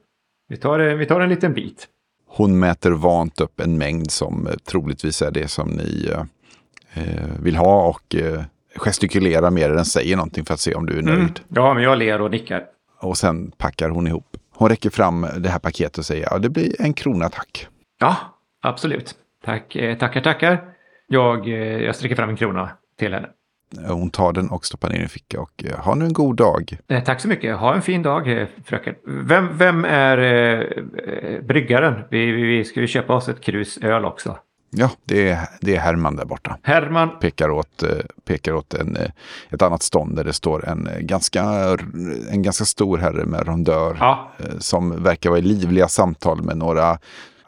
[0.49, 1.88] Vi tar, vi tar en liten bit.
[2.26, 6.24] Hon mäter vant upp en mängd som eh, troligtvis är det som ni eh,
[6.95, 8.43] eh, vill ha och eh,
[8.76, 11.18] gestikulerar mer än säger någonting för att se om du är nöjd.
[11.18, 11.32] Mm.
[11.49, 12.64] Ja, men jag ler och nickar.
[13.01, 14.36] Och sen packar hon ihop.
[14.55, 17.66] Hon räcker fram det här paketet och säger ja, det blir en krona tack.
[17.99, 18.16] Ja,
[18.62, 19.14] absolut.
[19.45, 20.64] Tack, eh, tackar, tackar.
[21.07, 23.28] Jag, eh, jag sträcker fram en krona till henne.
[23.88, 26.36] Hon tar den och stoppar ner i en ficka och eh, ha nu en god
[26.36, 26.78] dag.
[26.88, 27.56] Eh, tack så mycket.
[27.56, 28.94] Ha en fin dag eh, fröken.
[29.04, 31.94] Vem, vem är eh, bryggaren?
[32.10, 34.38] Vi, vi, vi ska ju köpa oss ett krus öl också.
[34.70, 36.58] Ja, det är, det är Herman där borta.
[36.62, 37.18] Herman.
[37.20, 37.84] Pekar åt,
[38.24, 38.96] pekar åt en,
[39.50, 41.42] ett annat stånd där det står en ganska,
[42.30, 43.96] en ganska stor herre med rondör.
[44.00, 44.32] Ja.
[44.58, 46.98] Som verkar vara i livliga samtal med några,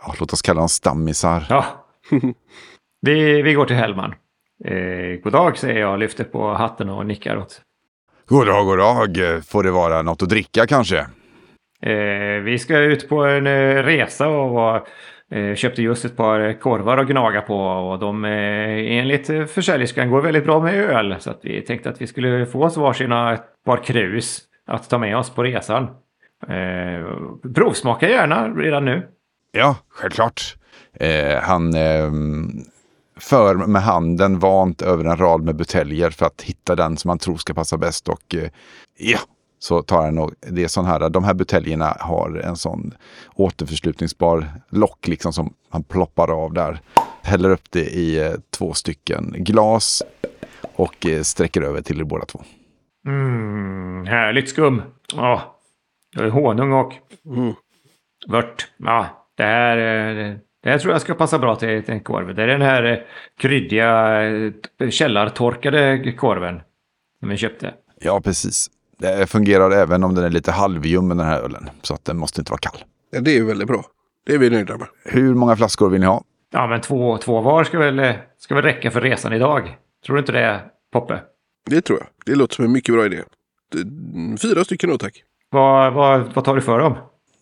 [0.06, 1.46] ja, låt oss kalla dem stammisar.
[1.48, 1.64] Ja.
[3.00, 4.14] vi, vi går till Herman.
[4.64, 7.60] Eh, god dag säger jag, lyfter på hatten och nickar åt.
[8.28, 9.44] God dag, god dag.
[9.44, 10.98] Får det vara något att dricka kanske?
[11.82, 14.88] Eh, vi ska ut på en eh, resa och
[15.30, 17.56] eh, köpte just ett par korvar att gnaga på.
[17.56, 21.16] Och de eh, enligt försäljerskan går väldigt bra med öl.
[21.18, 24.98] Så att vi tänkte att vi skulle få oss varsina ett par krus att ta
[24.98, 25.84] med oss på resan.
[26.48, 27.06] Eh,
[27.54, 29.08] provsmaka gärna redan nu.
[29.52, 30.56] Ja, självklart.
[31.00, 32.48] Eh, han ehm,
[33.16, 37.18] för med handen vant över en rad med buteljer för att hitta den som man
[37.18, 38.08] tror ska passa bäst.
[38.08, 38.50] Och eh,
[38.98, 39.18] ja,
[39.58, 42.94] så tar han och det är sån här, de här buteljerna har en sån
[43.34, 46.80] återförslutningsbar lock liksom som man ploppar av där.
[47.22, 50.02] Häller upp det i eh, två stycken glas
[50.74, 52.42] och eh, sträcker över till er båda två.
[53.06, 54.82] Mm, härligt skum.
[55.14, 55.58] Ja,
[56.16, 56.92] oh, honung och
[57.26, 57.54] mm.
[58.28, 58.68] vört.
[58.76, 62.34] Ja, det här, det här tror jag ska passa bra till, till en korv.
[62.34, 62.98] Det är den här eh,
[63.38, 66.60] kryddiga eh, källartorkade korven
[67.20, 67.74] som vi köpte.
[68.00, 68.70] Ja, precis.
[68.98, 71.70] Det fungerar även om den är lite halvljummen den här ölen.
[71.82, 72.84] Så att den måste inte vara kall.
[73.10, 73.84] Ja, det är väldigt bra.
[74.26, 74.86] Det är vi nöjda med.
[75.04, 76.24] Hur många flaskor vill ni ha?
[76.52, 79.76] Ja, men två, två var ska väl, eh, ska väl räcka för resan idag.
[80.06, 80.60] Tror du inte det,
[80.92, 81.20] Poppe?
[81.70, 82.08] Det tror jag.
[82.26, 83.22] Det låter som en mycket bra idé.
[84.42, 85.22] Fyra stycken då, tack.
[85.50, 86.96] Vad, vad, vad tar du för dem?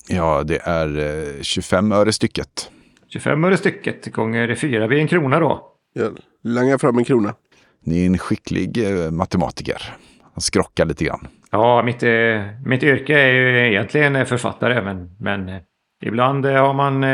[0.08, 2.70] Ja, det är 25 öre stycket.
[3.12, 5.72] 25 öre stycket gånger 4 blir en krona då.
[5.92, 7.34] Jag langar fram en krona.
[7.84, 9.96] Ni är en skicklig eh, matematiker.
[10.34, 11.28] Han skrockar lite grann.
[11.50, 15.60] Ja, mitt, eh, mitt yrke är ju egentligen författare, men, men eh,
[16.02, 17.04] ibland har man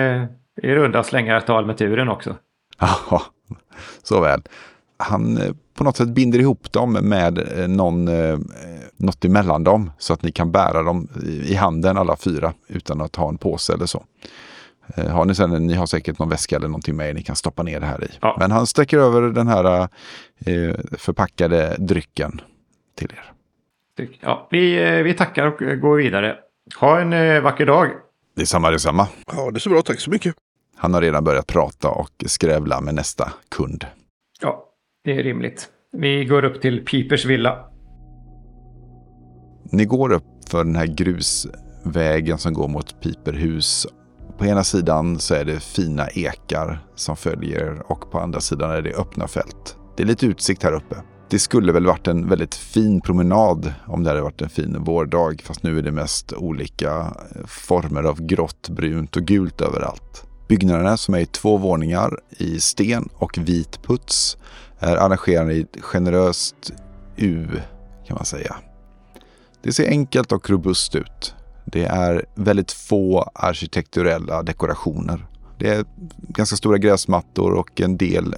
[0.63, 2.37] i runda slängar tal med turen också.
[3.11, 3.23] Ja,
[4.03, 4.43] så väl.
[4.97, 5.39] Han
[5.75, 8.09] på något sätt binder ihop dem med någon,
[8.97, 11.09] något emellan dem så att ni kan bära dem
[11.45, 14.05] i handen alla fyra utan att ha en påse eller så.
[14.97, 17.37] Eh, har ni sen, ni har säkert någon väska eller någonting med er ni kan
[17.37, 18.09] stoppa ner det här i.
[18.21, 18.37] Ja.
[18.39, 19.89] Men han sträcker över den här
[20.47, 22.41] eh, förpackade drycken
[22.97, 23.33] till er.
[24.21, 26.37] Ja, vi, eh, vi tackar och går vidare.
[26.81, 27.91] Ha en eh, vacker dag.
[28.37, 29.09] Det är samma, det är samma.
[29.27, 29.83] Ja, det är så bra.
[29.83, 30.35] Tack så mycket.
[30.77, 33.87] Han har redan börjat prata och skrävla med nästa kund.
[34.41, 34.65] Ja,
[35.05, 35.69] det är rimligt.
[35.93, 37.65] Vi går upp till Pipers villa.
[39.73, 43.87] Ni går upp för den här grusvägen som går mot Piperhus
[44.39, 48.83] på ena sidan så är det fina ekar som följer och på andra sidan är
[48.83, 49.77] det öppna fält.
[49.97, 50.97] Det är lite utsikt här uppe.
[51.31, 55.43] Det skulle väl varit en väldigt fin promenad om det hade varit en fin vårdag.
[55.45, 60.27] Fast nu är det mest olika eh, former av grått, brunt och gult överallt.
[60.49, 64.37] Byggnaderna som är i två våningar i sten och vit puts
[64.79, 66.73] är arrangerade i ett generöst
[67.17, 67.49] U
[68.07, 68.57] kan man säga.
[69.63, 71.35] Det ser enkelt och robust ut.
[71.73, 75.27] Det är väldigt få arkitekturella dekorationer.
[75.59, 75.85] Det är
[76.29, 78.35] ganska stora gräsmattor och en del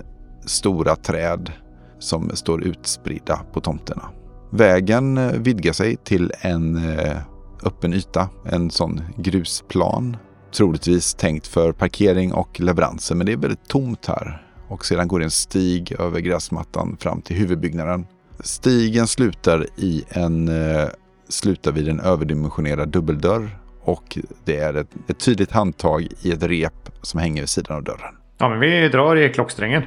[0.46, 1.52] stora träd
[1.98, 4.10] som står utspridda på tomterna.
[4.50, 7.16] Vägen eh, vidgar sig till en eh,
[7.62, 10.16] öppen yta, en sån grusplan.
[10.56, 14.46] Troligtvis tänkt för parkering och leveranser, men det är väldigt tomt här.
[14.68, 18.06] Och sedan går en stig över gräsmattan fram till huvudbyggnaden.
[18.40, 20.88] Stigen slutar i en eh,
[21.30, 26.90] slutar vid en överdimensionerad dubbeldörr och det är ett, ett tydligt handtag i ett rep
[27.02, 28.14] som hänger vid sidan av dörren.
[28.38, 29.82] Ja, men vi drar i klocksträngen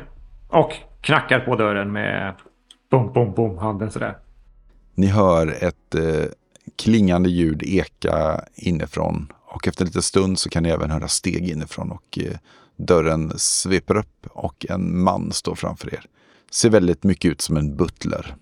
[0.47, 2.35] och knackar på dörren med
[2.91, 4.17] bom, bom, bom, handen sådär.
[4.95, 6.25] Ni hör ett eh,
[6.75, 11.91] klingande ljud eka inifrån och efter lite stund så kan ni även höra steg inifrån
[11.91, 12.37] och eh,
[12.77, 16.05] dörren sveper upp och en man står framför er.
[16.51, 18.35] Ser väldigt mycket ut som en butler.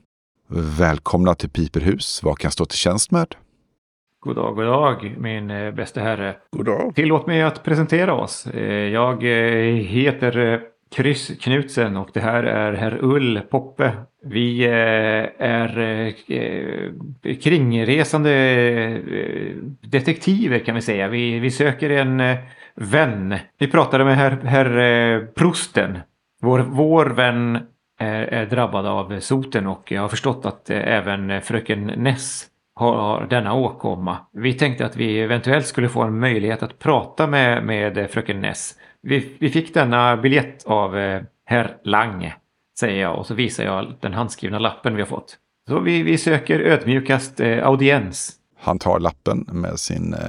[0.53, 2.23] Välkomna till Piperhus.
[2.23, 3.35] Vad kan jag stå till tjänst med?
[4.19, 6.35] God dag, god dag, min eh, bäste herre.
[6.51, 6.95] God dag.
[6.95, 8.47] Tillåt mig att presentera oss.
[8.47, 10.59] Eh, Jag eh, heter eh,
[10.95, 13.91] Kryss Knutsen och det här är herr Ull Poppe.
[14.23, 16.13] Vi är
[17.41, 18.31] kringresande
[19.81, 21.07] detektiver kan vi säga.
[21.07, 22.37] Vi, vi söker en
[22.75, 23.35] vän.
[23.59, 25.99] Vi pratade med herr, herr Prosten.
[26.41, 27.59] Vår, vår vän
[28.01, 33.27] är, är drabbad av soten och jag har förstått att eh, även fröken Ness har,
[33.29, 34.17] denna åkomma.
[34.33, 38.41] Vi tänkte att vi eventuellt skulle få en möjlighet att prata med, med eh, fröken
[38.41, 38.75] Ness.
[39.01, 42.35] Vi, vi fick denna biljett av eh, herr Lange,
[42.79, 45.37] säger jag och så visar jag den handskrivna lappen vi har fått.
[45.67, 48.33] Så vi, vi söker ödmjukast eh, audiens.
[48.59, 50.19] Han tar lappen med sin eh,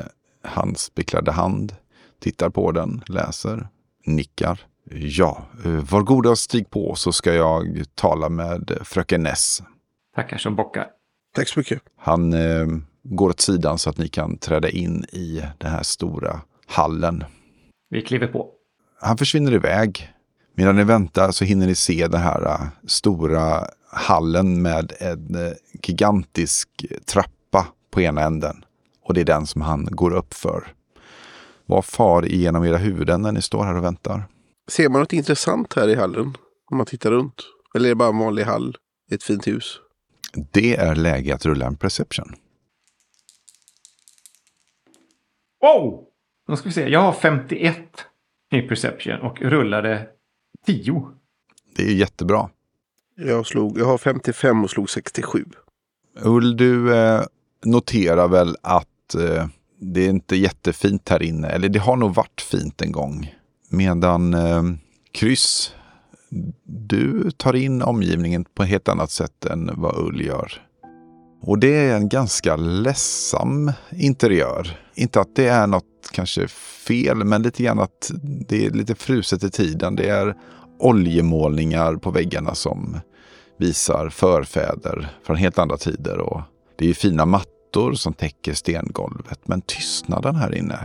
[0.45, 1.77] handspicklade hand,
[2.21, 3.69] tittar på den, läser,
[4.07, 4.61] nickar.
[4.91, 9.63] Ja, eh, var goda och stig på så ska jag tala med fröken Ness.
[10.15, 10.87] Tackar som bockar.
[11.35, 11.83] Tack så mycket.
[11.97, 12.67] Han eh,
[13.03, 17.25] går åt sidan så att ni kan träda in i den här stora hallen.
[17.91, 18.51] Vi kliver på.
[19.01, 20.13] Han försvinner iväg.
[20.55, 25.53] Medan ni väntar så hinner ni se den här eh, stora hallen med en eh,
[25.83, 26.69] gigantisk
[27.05, 28.65] trappa på ena änden.
[29.05, 30.73] Och det är den som han går upp för.
[31.67, 34.25] Vad far igenom era huvuden när ni står här och väntar?
[34.69, 36.37] Ser man något intressant här i hallen?
[36.71, 37.43] Om man tittar runt?
[37.75, 38.77] Eller är det bara en vanlig hall
[39.11, 39.81] i ett fint hus?
[40.53, 42.35] Det är läge att rulla en perception.
[45.61, 46.05] Wow!
[46.47, 46.89] Då ska vi se.
[46.89, 47.77] Jag har 51
[48.53, 50.09] i perception och rullade
[50.67, 51.09] 10.
[51.77, 52.51] Det är jättebra.
[53.17, 55.45] Jag, slog, jag har 55 och slog 67.
[56.21, 57.23] Ull, du eh,
[57.65, 59.47] noterar väl att eh,
[59.79, 61.49] det är inte jättefint här inne.
[61.49, 63.35] Eller det har nog varit fint en gång.
[63.73, 64.63] Medan eh,
[65.13, 65.75] Kryss,
[66.65, 70.53] du tar in omgivningen på ett helt annat sätt än vad Ull gör.
[71.41, 74.79] Och det är en ganska ledsam interiör.
[74.95, 76.49] Inte att det är något kanske
[76.87, 79.97] fel, men lite grann att det är lite fruset i tiden.
[79.97, 80.37] Det är
[80.79, 83.01] oljemålningar på väggarna som
[83.59, 86.19] visar förfäder från helt andra tider.
[86.19, 86.41] Och
[86.79, 89.41] det är fina mattor som täcker stengolvet.
[89.45, 90.79] Men tystnaden här inne,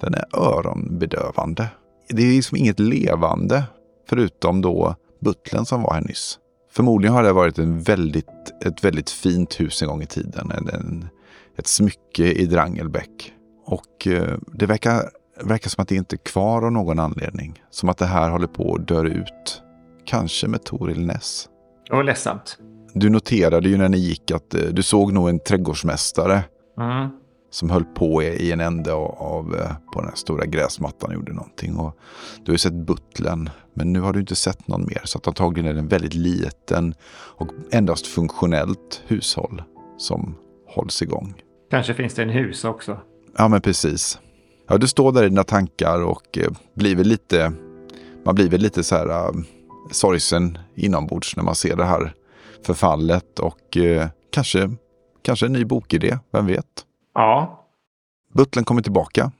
[0.00, 1.68] den är öronbedövande.
[2.08, 3.64] Det är liksom inget levande
[4.08, 6.38] förutom då butlern som var här nyss.
[6.70, 8.26] Förmodligen har det varit en väldigt,
[8.64, 10.50] ett väldigt fint hus en gång i tiden.
[10.50, 11.08] En, en,
[11.56, 13.32] ett smycke i Drangelbäck.
[13.66, 15.10] Och eh, det verkar,
[15.42, 17.62] verkar som att det inte är kvar av någon anledning.
[17.70, 19.62] Som att det här håller på att dö ut.
[20.04, 21.48] Kanske med Toril Ness.
[21.88, 22.58] Det var ledsamt.
[22.94, 26.42] Du noterade ju när ni gick att eh, du såg nog en trädgårdsmästare
[26.78, 27.08] Mm.
[27.50, 31.32] Som höll på i en ände av, eh, på den här stora gräsmattan och gjorde
[31.32, 31.76] någonting.
[31.76, 31.98] Och
[32.44, 35.00] du har ju sett butlern, men nu har du inte sett någon mer.
[35.04, 39.62] Så att antagligen är det en väldigt liten och endast funktionellt hushåll
[39.98, 40.36] som
[40.66, 41.34] hålls igång.
[41.70, 42.98] Kanske finns det en hus också.
[43.36, 44.18] Ja, men precis.
[44.68, 47.52] Ja, du står där i dina tankar och eh, blir väl lite,
[48.24, 49.42] man blir väl lite så här uh,
[49.90, 52.14] sorgsen inombords när man ser det här
[52.62, 54.70] förfallet och eh, kanske,
[55.22, 56.84] kanske en ny bokidé, vem vet?
[57.18, 57.64] Ja.
[58.34, 59.32] Butlern kommer tillbaka.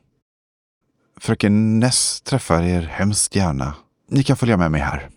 [1.16, 3.74] Fröken Ness träffar er hemskt gärna.
[4.09, 5.09] Ni kan följa med mig här.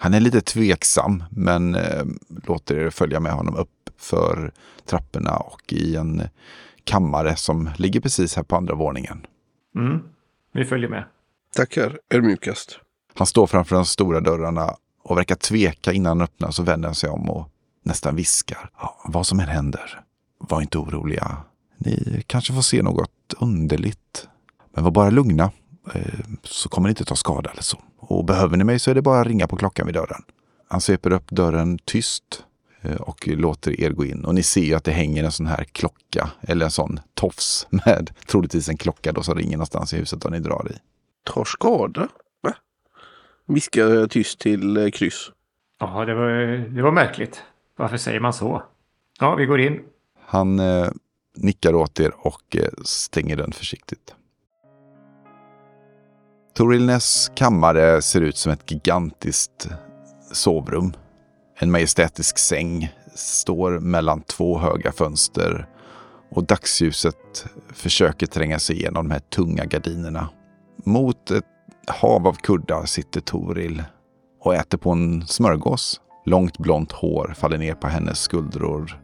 [0.00, 2.04] Han är lite tveksam, men eh,
[2.46, 4.52] låter er följa med honom upp för
[4.86, 6.22] trapporna och i en
[6.84, 9.26] kammare som ligger precis här på andra våningen.
[9.74, 10.02] Mm.
[10.52, 11.04] Vi följer med.
[11.56, 12.78] Tackar ödmjukast.
[13.14, 16.94] Han står framför de stora dörrarna och verkar tveka innan han öppnar så vänder han
[16.94, 17.48] sig om och
[17.82, 18.70] nästan viskar.
[18.78, 20.00] Ja, vad som än händer,
[20.38, 21.44] var inte oroliga.
[21.84, 24.28] Ni kanske får se något underligt.
[24.74, 25.50] Men var bara lugna,
[25.94, 27.78] eh, så kommer ni inte ta skada eller så.
[27.98, 30.22] Och behöver ni mig så är det bara att ringa på klockan vid dörren.
[30.68, 32.44] Han sveper upp dörren tyst
[32.80, 34.24] eh, och låter er gå in.
[34.24, 37.66] Och ni ser ju att det hänger en sån här klocka, eller en sån tofs
[37.70, 40.74] med troligtvis en klocka då som ringer någonstans i huset och ni drar i.
[41.24, 42.08] Tar skada?
[42.40, 42.54] Va?
[43.46, 45.30] Viskar jag tyst till eh, kryss.
[45.80, 46.30] Ja, det var,
[46.74, 47.42] det var märkligt.
[47.76, 48.62] Varför säger man så?
[49.20, 49.80] Ja, vi går in.
[50.26, 50.88] Han eh,
[51.36, 54.14] nickar åt er och eh, stänger den försiktigt.
[56.54, 59.68] Torilnes kammare ser ut som ett gigantiskt
[60.32, 60.92] sovrum.
[61.58, 65.68] En majestätisk säng står mellan två höga fönster
[66.30, 70.28] och dagsljuset försöker tränga sig igenom de här tunga gardinerna.
[70.84, 71.44] Mot ett
[71.86, 73.82] hav av kuddar sitter Toril
[74.40, 79.01] och äter på en smörgås Långt blont hår faller ner på hennes skuldror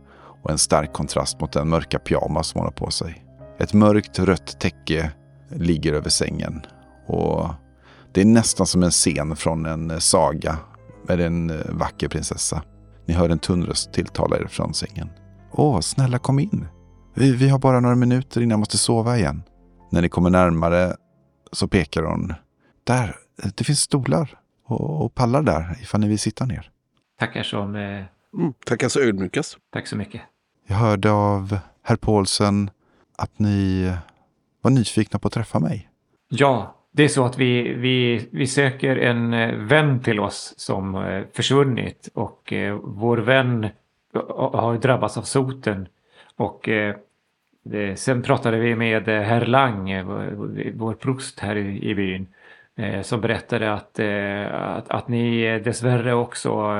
[0.48, 3.24] och en stark kontrast mot den mörka pyjamas som hon har på sig.
[3.58, 5.12] Ett mörkt rött täcke
[5.50, 6.62] ligger över sängen
[7.06, 7.48] och
[8.12, 10.58] det är nästan som en scen från en saga
[11.08, 12.62] med en eh, vacker prinsessa.
[13.06, 15.10] Ni hör en tunn röst tilltala er från sängen.
[15.52, 16.66] Åh, snälla kom in.
[17.14, 19.42] Vi, vi har bara några minuter innan jag måste sova igen.
[19.90, 20.96] När ni kommer närmare
[21.52, 22.34] så pekar hon.
[22.84, 23.16] Där,
[23.54, 26.70] det finns stolar och, och pallar där ifall ni vill sitta ner.
[27.18, 27.76] Tackar som...
[27.76, 28.04] Eh,
[28.38, 29.56] Mm, tackar så ödmjukast.
[29.72, 30.20] tack så mycket.
[30.70, 32.70] Jag hörde av herr Paulsen
[33.16, 33.92] att ni
[34.60, 35.88] var nyfikna på att träffa mig.
[36.28, 40.94] Ja, det är så att vi, vi, vi söker en eh, vän till oss som
[40.94, 43.68] eh, försvunnit och eh, vår vän
[44.52, 45.88] har drabbats av soten.
[46.36, 46.68] Och
[47.96, 50.04] sen pratade vi med herr Lang,
[50.74, 52.26] vår, prost här i, byn,
[53.02, 54.00] som berättade att,
[54.50, 56.72] att, att ni dessvärre också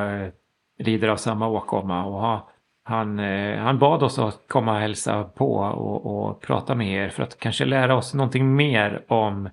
[0.78, 2.04] lider av samma åkomma.
[2.04, 2.42] Och har
[2.88, 7.08] han, eh, han bad oss att komma och hälsa på och, och prata med er
[7.08, 9.50] för att kanske lära oss någonting mer om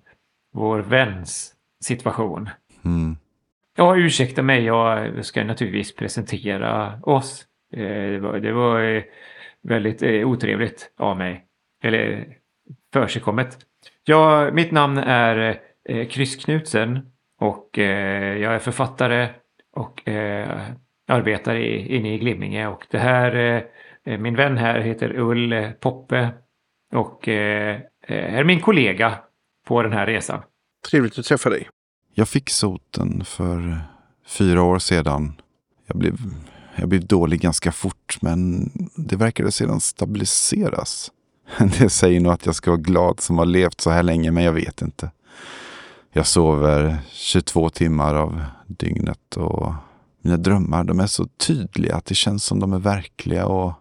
[0.53, 2.49] vår väns situation.
[2.85, 3.17] Mm.
[3.77, 7.45] Ja, ursäkta mig, jag ska naturligtvis presentera oss.
[7.73, 9.03] Eh, Det var, det var eh,
[9.61, 11.45] väldigt otrevligt av mig.
[11.83, 12.27] Eller
[12.93, 13.57] försigkommet.
[14.03, 15.59] Ja, mitt namn är
[16.09, 19.29] Chris Knutsen och jag är författare
[19.75, 20.01] och
[21.07, 22.67] arbetar i, inne i Glimminge.
[22.67, 23.61] Och det här, eh,
[24.13, 26.29] eh, min vän här heter Ull eh, Poppe
[26.93, 29.19] och eh, är min kollega
[29.67, 30.41] på den här resan.
[30.89, 31.69] Trevligt att träffa dig.
[32.13, 33.81] Jag fick soten för
[34.25, 35.41] fyra år sedan.
[35.87, 36.17] Jag blev,
[36.75, 41.11] jag blev dålig ganska fort men det verkade sedan stabiliseras.
[41.79, 44.43] Det säger nog att jag ska vara glad som har levt så här länge men
[44.43, 45.11] jag vet inte.
[46.11, 49.73] Jag sover 22 timmar av dygnet och
[50.25, 53.73] mina drömmar de är så tydliga att det känns som de är verkliga och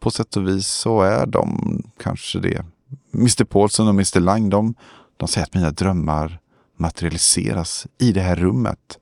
[0.00, 2.64] på sätt och vis så är de kanske det.
[3.14, 4.74] Mr Paulson och Mr Lang de,
[5.16, 6.38] de säger att mina drömmar
[6.76, 8.98] materialiseras i det här rummet.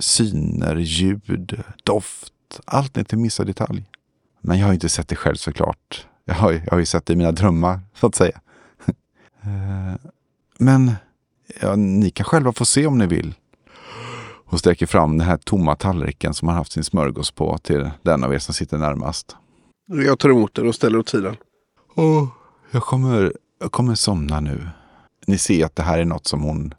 [0.00, 3.84] Syner, ljud, doft, allt ner till minsta detalj.
[4.40, 6.06] Men jag har inte sett det själv såklart.
[6.24, 8.40] Jag har, jag har ju sett det i mina drömmar, så att säga.
[9.44, 9.94] Eh,
[10.58, 10.92] men
[11.60, 13.34] ja, ni kan själva få se om ni vill.
[14.52, 18.24] Hon sträcker fram den här tomma tallriken som han haft sin smörgås på till den
[18.24, 19.36] av er som sitter närmast.
[19.86, 21.36] Jag tar emot den och ställer åt sidan.
[21.94, 22.28] Åh,
[22.70, 24.68] jag kommer, jag kommer somna nu.
[25.26, 26.74] Ni ser att det här är något som hon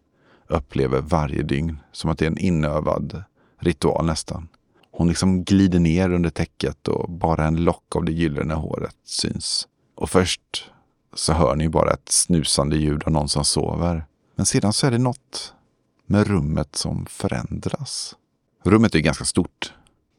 [0.47, 1.77] upplever varje dygn.
[1.91, 3.23] Som att det är en inövad
[3.59, 4.47] ritual nästan.
[4.91, 9.67] Hon liksom glider ner under täcket och bara en lock av det gyllene håret syns.
[9.95, 10.71] Och först
[11.13, 14.05] så hör ni bara ett snusande ljud av någon som sover.
[14.35, 15.52] Men sedan så är det något
[16.05, 18.15] med rummet som förändras.
[18.63, 19.73] Rummet är ganska stort.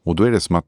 [0.04, 0.66] Och då är det som att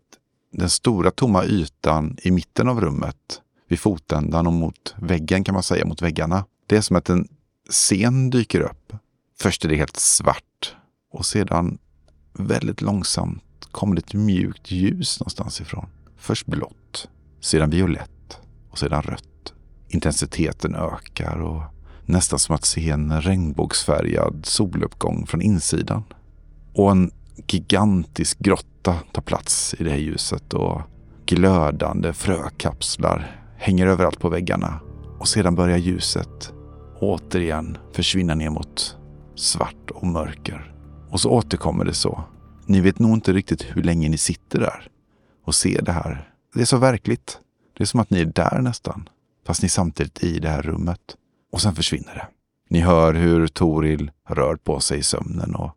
[0.53, 5.63] den stora tomma ytan i mitten av rummet, vid fotändan och mot väggen kan man
[5.63, 6.45] säga, mot väggarna.
[6.67, 7.29] Det är som att en
[7.71, 8.93] scen dyker upp.
[9.39, 10.77] Först är det helt svart
[11.13, 11.79] och sedan
[12.33, 15.87] väldigt långsamt kommer det ett mjukt ljus någonstans ifrån.
[16.17, 17.09] Först blått,
[17.41, 18.39] sedan violett
[18.71, 19.55] och sedan rött.
[19.89, 21.63] Intensiteten ökar och
[22.07, 26.05] nästan som att se en regnbågsfärgad soluppgång från insidan.
[26.75, 27.11] Och en
[27.47, 30.81] gigantisk grotta tar plats i det här ljuset och
[31.27, 34.81] glödande frökapslar hänger överallt på väggarna.
[35.19, 36.53] Och sedan börjar ljuset
[37.01, 38.97] återigen försvinna ner mot
[39.35, 40.75] svart och mörker.
[41.11, 42.25] Och så återkommer det så.
[42.67, 44.89] Ni vet nog inte riktigt hur länge ni sitter där
[45.45, 46.31] och ser det här.
[46.55, 47.39] Det är så verkligt.
[47.77, 49.09] Det är som att ni är där nästan.
[49.47, 51.17] Fast ni är samtidigt i det här rummet.
[51.57, 52.27] Och sen försvinner det.
[52.69, 55.71] Ni hör hur Toril rör på sig i sömnen och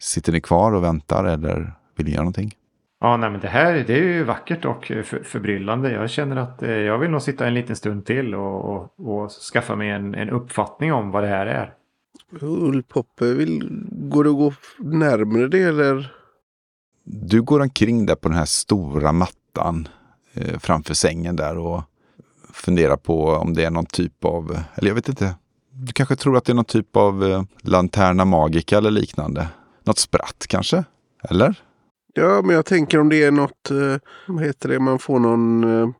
[0.00, 2.54] Sitter ni kvar och väntar eller vill ni göra någonting?
[3.00, 5.92] Ja, nej, men det här det är ju vackert och för, förbryllande.
[5.92, 9.30] Jag känner att eh, jag vill nog sitta en liten stund till och, och, och
[9.30, 11.74] skaffa mig en, en uppfattning om vad det här är.
[12.40, 16.12] Ullpoppe, vill, går det att gå närmare det eller?
[17.04, 19.88] Du går omkring där på den här stora mattan
[20.34, 21.82] eh, framför sängen där och
[22.52, 25.34] funderar på om det är någon typ av, eller jag vet inte.
[25.72, 29.48] Du kanske tror att det är någon typ av eh, lanterna magica eller liknande.
[29.84, 30.84] Något spratt kanske?
[31.22, 31.62] Eller?
[32.14, 33.96] Ja, men jag tänker om det är något, eh,
[34.26, 35.90] vad heter det, man får någon eh,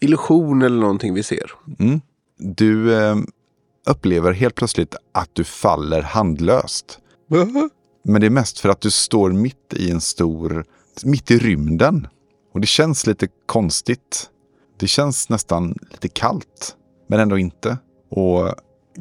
[0.00, 1.50] illusion eller någonting vi ser.
[1.78, 2.00] Mm.
[2.38, 2.94] Du
[3.86, 6.98] upplever helt plötsligt att du faller handlöst.
[8.04, 10.64] Men det är mest för att du står mitt i en stor,
[11.04, 12.08] mitt i rymden.
[12.52, 14.30] Och det känns lite konstigt.
[14.78, 16.76] Det känns nästan lite kallt,
[17.08, 17.78] men ändå inte.
[18.10, 18.54] Och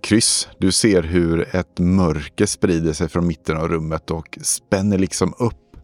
[0.03, 5.33] kryss, du ser hur ett mörker sprider sig från mitten av rummet och spänner liksom
[5.39, 5.77] upp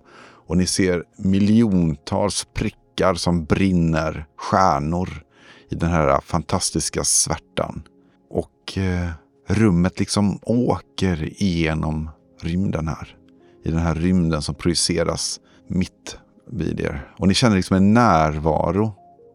[0.47, 5.23] Och ni ser miljontals prickar som brinner, stjärnor
[5.69, 7.83] i den här fantastiska svärtan.
[8.29, 9.09] Och eh,
[9.47, 12.09] rummet liksom åker igenom
[12.41, 13.17] rymden här.
[13.65, 16.17] I den här rymden som projiceras mitt
[16.51, 17.13] vid er.
[17.17, 18.93] Och ni känner liksom en närvaro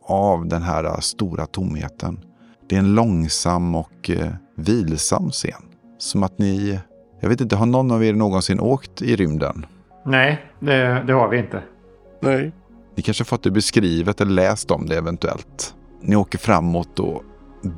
[0.09, 2.18] av den här stora tomheten.
[2.68, 5.62] Det är en långsam och eh, vilsam scen.
[5.98, 6.80] Som att ni,
[7.20, 9.66] jag vet inte, har någon av er någonsin åkt i rymden?
[10.06, 11.62] Nej, det, det har vi inte.
[12.22, 12.52] Nej.
[12.97, 15.74] Ni kanske fått det beskrivet eller läst om det eventuellt.
[16.02, 17.22] Ni åker framåt och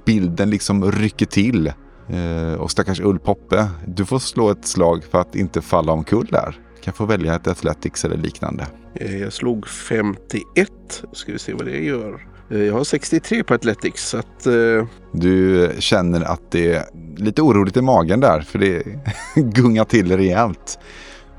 [0.06, 1.72] bilden liksom rycker till.
[2.08, 6.58] Eh, och stackars Ull-Poppe, du får slå ett slag för att inte falla omkull där.
[6.76, 8.66] Du kan få välja ett Athletics eller liknande.
[8.94, 10.70] Eh, jag slog 51.
[11.12, 12.26] Ska vi se vad det gör.
[12.50, 14.08] Eh, jag har 63 på Athletics.
[14.08, 16.84] Så att, eh, Du känner att det är
[17.16, 18.82] lite oroligt i magen där, för det
[19.34, 20.78] gungar till rejält.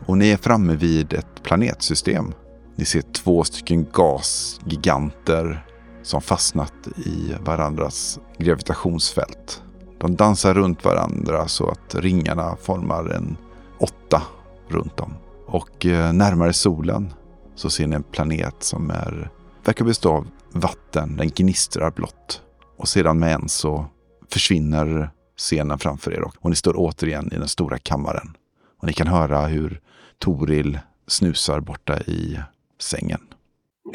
[0.06, 2.34] Och ni är framme vid ett planetsystem.
[2.76, 5.65] Ni ser två stycken gasgiganter
[6.03, 6.73] som fastnat
[7.06, 9.64] i varandras gravitationsfält.
[9.99, 13.38] De dansar runt varandra så att ringarna formar en
[13.80, 14.22] åtta
[14.68, 15.14] runt dem.
[15.48, 17.14] Och eh, närmare solen
[17.62, 19.30] så ser ni en planet som är,
[19.66, 21.18] verkar bestå av vatten.
[21.18, 22.42] Den gnistrar blått.
[22.78, 23.86] Och sedan med en så
[24.32, 28.38] försvinner scenen framför er och ni står återigen i den stora kammaren.
[28.78, 29.82] Och ni kan höra hur
[30.18, 32.40] Toril snusar borta i
[32.80, 33.22] sängen.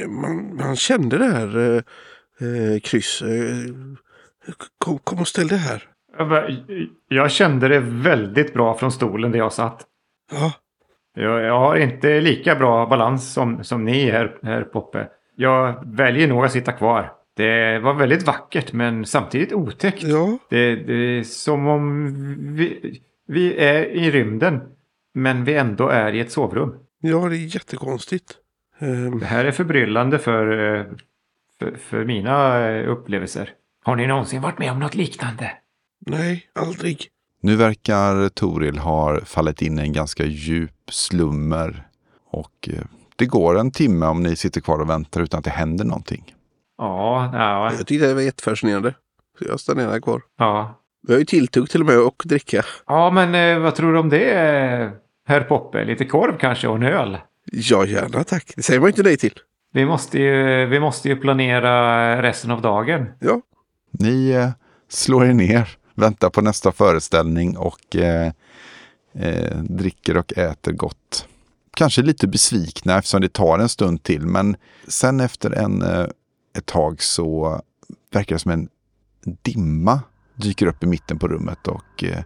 [0.08, 1.82] man, man kände det här eh,
[2.48, 3.22] eh, kryss.
[3.22, 3.72] Eh,
[4.78, 5.82] kom, kom och ställ det här.
[7.08, 9.86] Jag kände det väldigt bra från stolen där jag satt.
[10.32, 10.52] Ja,
[11.18, 15.08] Jag, jag har inte lika bra balans som, som ni här, här Poppe.
[15.36, 17.12] Jag väljer nog att sitta kvar.
[17.36, 20.02] Det var väldigt vackert men samtidigt otäckt.
[20.02, 20.38] ja.
[20.50, 22.06] Det, det är som om
[22.56, 24.60] vi, vi är i rymden
[25.14, 26.74] men vi ändå är i ett sovrum.
[27.00, 28.34] ja det är jättekonstigt.
[28.78, 30.84] Eh, Det här är förbryllande för, eh,
[31.58, 33.50] för, för mina eh, upplevelser.
[33.84, 35.52] Har ni någonsin varit med om något liknande?
[36.06, 36.98] nej, aldrig.
[37.42, 41.86] Nu verkar Toril ha fallit in i en ganska djup slummer.
[42.30, 42.84] Och eh,
[43.16, 46.34] det går en timme om ni sitter kvar och väntar utan att det händer någonting.
[46.78, 48.94] Ja, ja, Jag tyckte det var jättefascinerande.
[49.38, 50.22] Så jag stannar här kvar.
[50.38, 50.82] ja.
[51.06, 52.62] Vi har ju tilltugg till och med och dricka.
[52.86, 54.92] Ja, men eh, vad tror du om det,
[55.28, 55.84] herr Poppe?
[55.84, 57.18] Lite korv kanske och en öl?
[57.52, 58.52] Ja, gärna tack.
[58.56, 59.32] Det säger man inte nej till.
[59.72, 63.06] Vi måste ju, vi måste ju planera resten av dagen.
[63.20, 63.40] Ja,
[63.90, 64.48] Ni eh,
[64.88, 68.32] slår er ner, väntar på nästa föreställning och eh,
[69.14, 71.28] eh, dricker och äter gott.
[71.76, 74.56] Kanske lite besvikna eftersom det tar en stund till, men
[74.88, 76.06] sen efter en, eh,
[76.58, 77.60] ett tag så
[78.12, 78.68] verkar det som en
[79.42, 80.00] dimma
[80.34, 82.22] dyker upp i mitten på rummet och eh,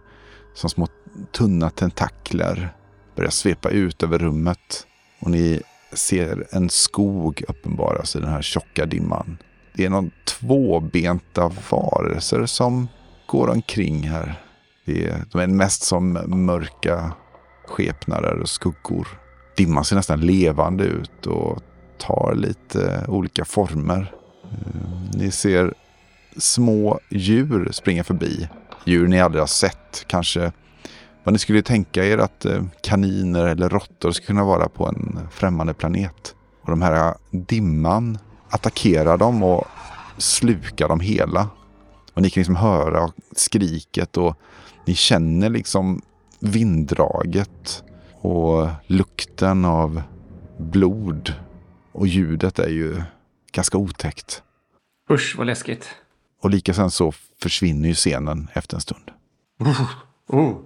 [0.53, 0.87] som små
[1.31, 2.75] tunna tentakler
[3.15, 4.87] börjar svepa ut över rummet.
[5.19, 5.61] Och ni
[5.93, 9.37] ser en skog uppenbaras i den här tjocka dimman.
[9.73, 12.87] Det är någon tvåbenta varelser som
[13.31, 14.41] går omkring här.
[14.85, 17.13] Det är, de är mest som mörka
[17.67, 19.07] skepnader och skuggor.
[19.57, 21.59] Dimman ser nästan levande ut och
[21.97, 24.13] tar lite olika former.
[24.43, 25.73] Eh, ni ser
[26.37, 28.49] små djur springa förbi.
[28.85, 30.03] Djur ni aldrig har sett.
[30.07, 30.51] Kanske
[31.23, 35.19] vad ni skulle tänka er att eh, kaniner eller råttor skulle kunna vara på en
[35.31, 36.35] främmande planet.
[36.61, 38.17] Och de här dimman
[38.49, 39.67] attackerar dem och
[40.17, 41.49] slukar dem hela.
[42.21, 44.37] Och ni kan liksom höra skriket och
[44.85, 46.01] ni känner liksom
[46.39, 47.83] vinddraget
[48.21, 50.01] och lukten av
[50.57, 51.33] blod.
[51.91, 53.01] Och ljudet är ju
[53.51, 54.43] ganska otäckt.
[55.11, 55.95] Usch vad läskigt.
[56.41, 57.11] Och lika sen så
[57.41, 59.11] försvinner ju scenen efter en stund.
[60.27, 60.57] Oh,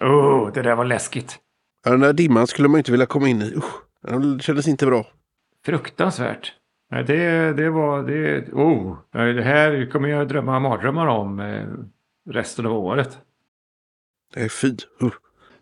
[0.00, 1.38] oh det där var läskigt.
[1.84, 3.54] Ja, den där dimman skulle man inte vilja komma in i.
[3.56, 5.06] Usch, den kändes inte bra.
[5.66, 6.52] Fruktansvärt.
[6.90, 8.02] Nej, det, det var...
[8.02, 11.66] Det, oh, det här kommer jag drömma mardrömmar om eh,
[12.30, 13.18] resten av året.
[14.36, 14.76] Nej, fy.
[15.02, 15.10] Uh.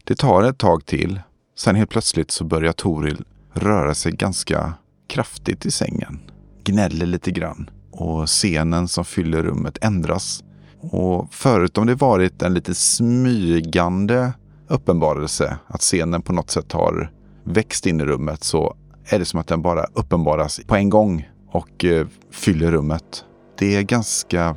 [0.05, 1.21] Det tar ett tag till.
[1.57, 4.75] Sen helt plötsligt så börjar Toril röra sig ganska
[5.07, 6.21] kraftigt i sängen.
[6.65, 7.71] Gnäller lite grann.
[7.91, 10.45] Och scenen som fyller rummet ändras.
[10.81, 14.33] Och förut om det varit en lite smygande
[14.69, 17.11] uppenbarelse, att scenen på något sätt har
[17.45, 18.77] växt in i rummet, så
[19.09, 23.25] är det som att den bara uppenbaras på en gång och eh, fyller rummet.
[23.59, 24.57] Det är ganska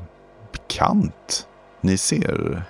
[0.52, 1.48] bekant.
[1.82, 2.64] Ni ser,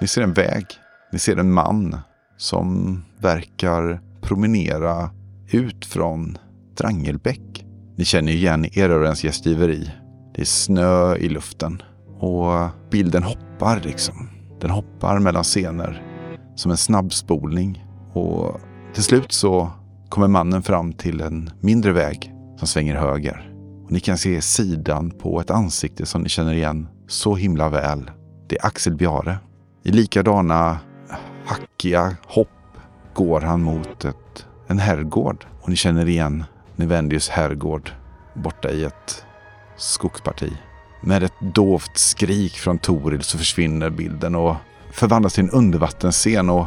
[0.00, 0.64] ni ser en väg.
[1.12, 1.96] Ni ser en man
[2.36, 5.10] som verkar promenera
[5.50, 6.38] ut från
[6.76, 7.64] Drangelbäck.
[7.96, 9.90] Ni känner igen erövrens gästgiveri.
[10.34, 11.82] Det är snö i luften
[12.18, 14.28] och bilden hoppar liksom.
[14.60, 16.02] Den hoppar mellan scener
[16.54, 18.60] som en snabbspolning och
[18.94, 19.70] till slut så
[20.10, 23.54] kommer mannen fram till en mindre väg som svänger höger.
[23.84, 28.10] Och ni kan se sidan på ett ansikte som ni känner igen så himla väl.
[28.48, 29.38] Det är Axel Bjare.
[29.82, 30.78] I likadana
[31.44, 32.48] hackiga hopp
[33.14, 35.46] går han mot ett, en herrgård.
[35.60, 36.44] Och ni känner igen
[36.76, 37.90] Nevendius herrgård
[38.34, 39.24] borta i ett
[39.76, 40.52] skogsparti.
[41.02, 44.56] Med ett dovt skrik från Toril så försvinner bilden och
[44.92, 46.66] förvandlas till en undervattensscen och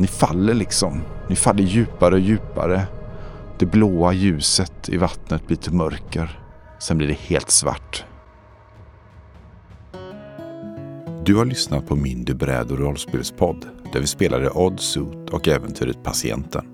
[0.00, 1.02] ni faller liksom.
[1.28, 2.86] Ni faller djupare och djupare.
[3.58, 6.40] Det blåa ljuset i vattnet blir till mörker.
[6.78, 8.04] Sen blir det helt svart.
[11.24, 15.48] Du har lyssnat på min Du bräd och rollspelspodd där vi spelade Odd Suit och
[15.48, 16.64] äventyret Patienten.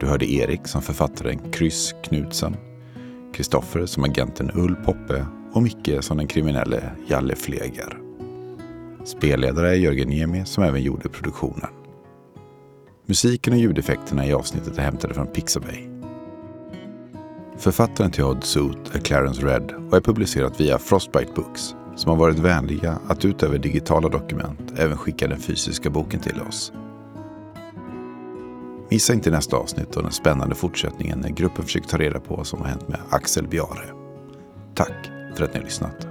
[0.00, 2.56] Du hörde Erik som författaren Kryss Knutsen,
[3.34, 7.98] Kristoffer som agenten Ull Poppe och Micke som den kriminelle Jalle Fleger.
[9.04, 11.79] Spelledare är Jörgen Niemi som även gjorde produktionen.
[13.10, 15.88] Musiken och ljudeffekterna i avsnittet är hämtade från Pixabay.
[17.58, 22.16] Författaren till Odd Suit är Clarence Red och är publicerat via Frostbite Books som har
[22.16, 26.72] varit vänliga att utöver digitala dokument även skicka den fysiska boken till oss.
[28.90, 32.46] Missa inte nästa avsnitt och den spännande fortsättningen när gruppen försöker ta reda på vad
[32.46, 33.94] som har hänt med Axel Bjare.
[34.74, 36.09] Tack för att ni har lyssnat.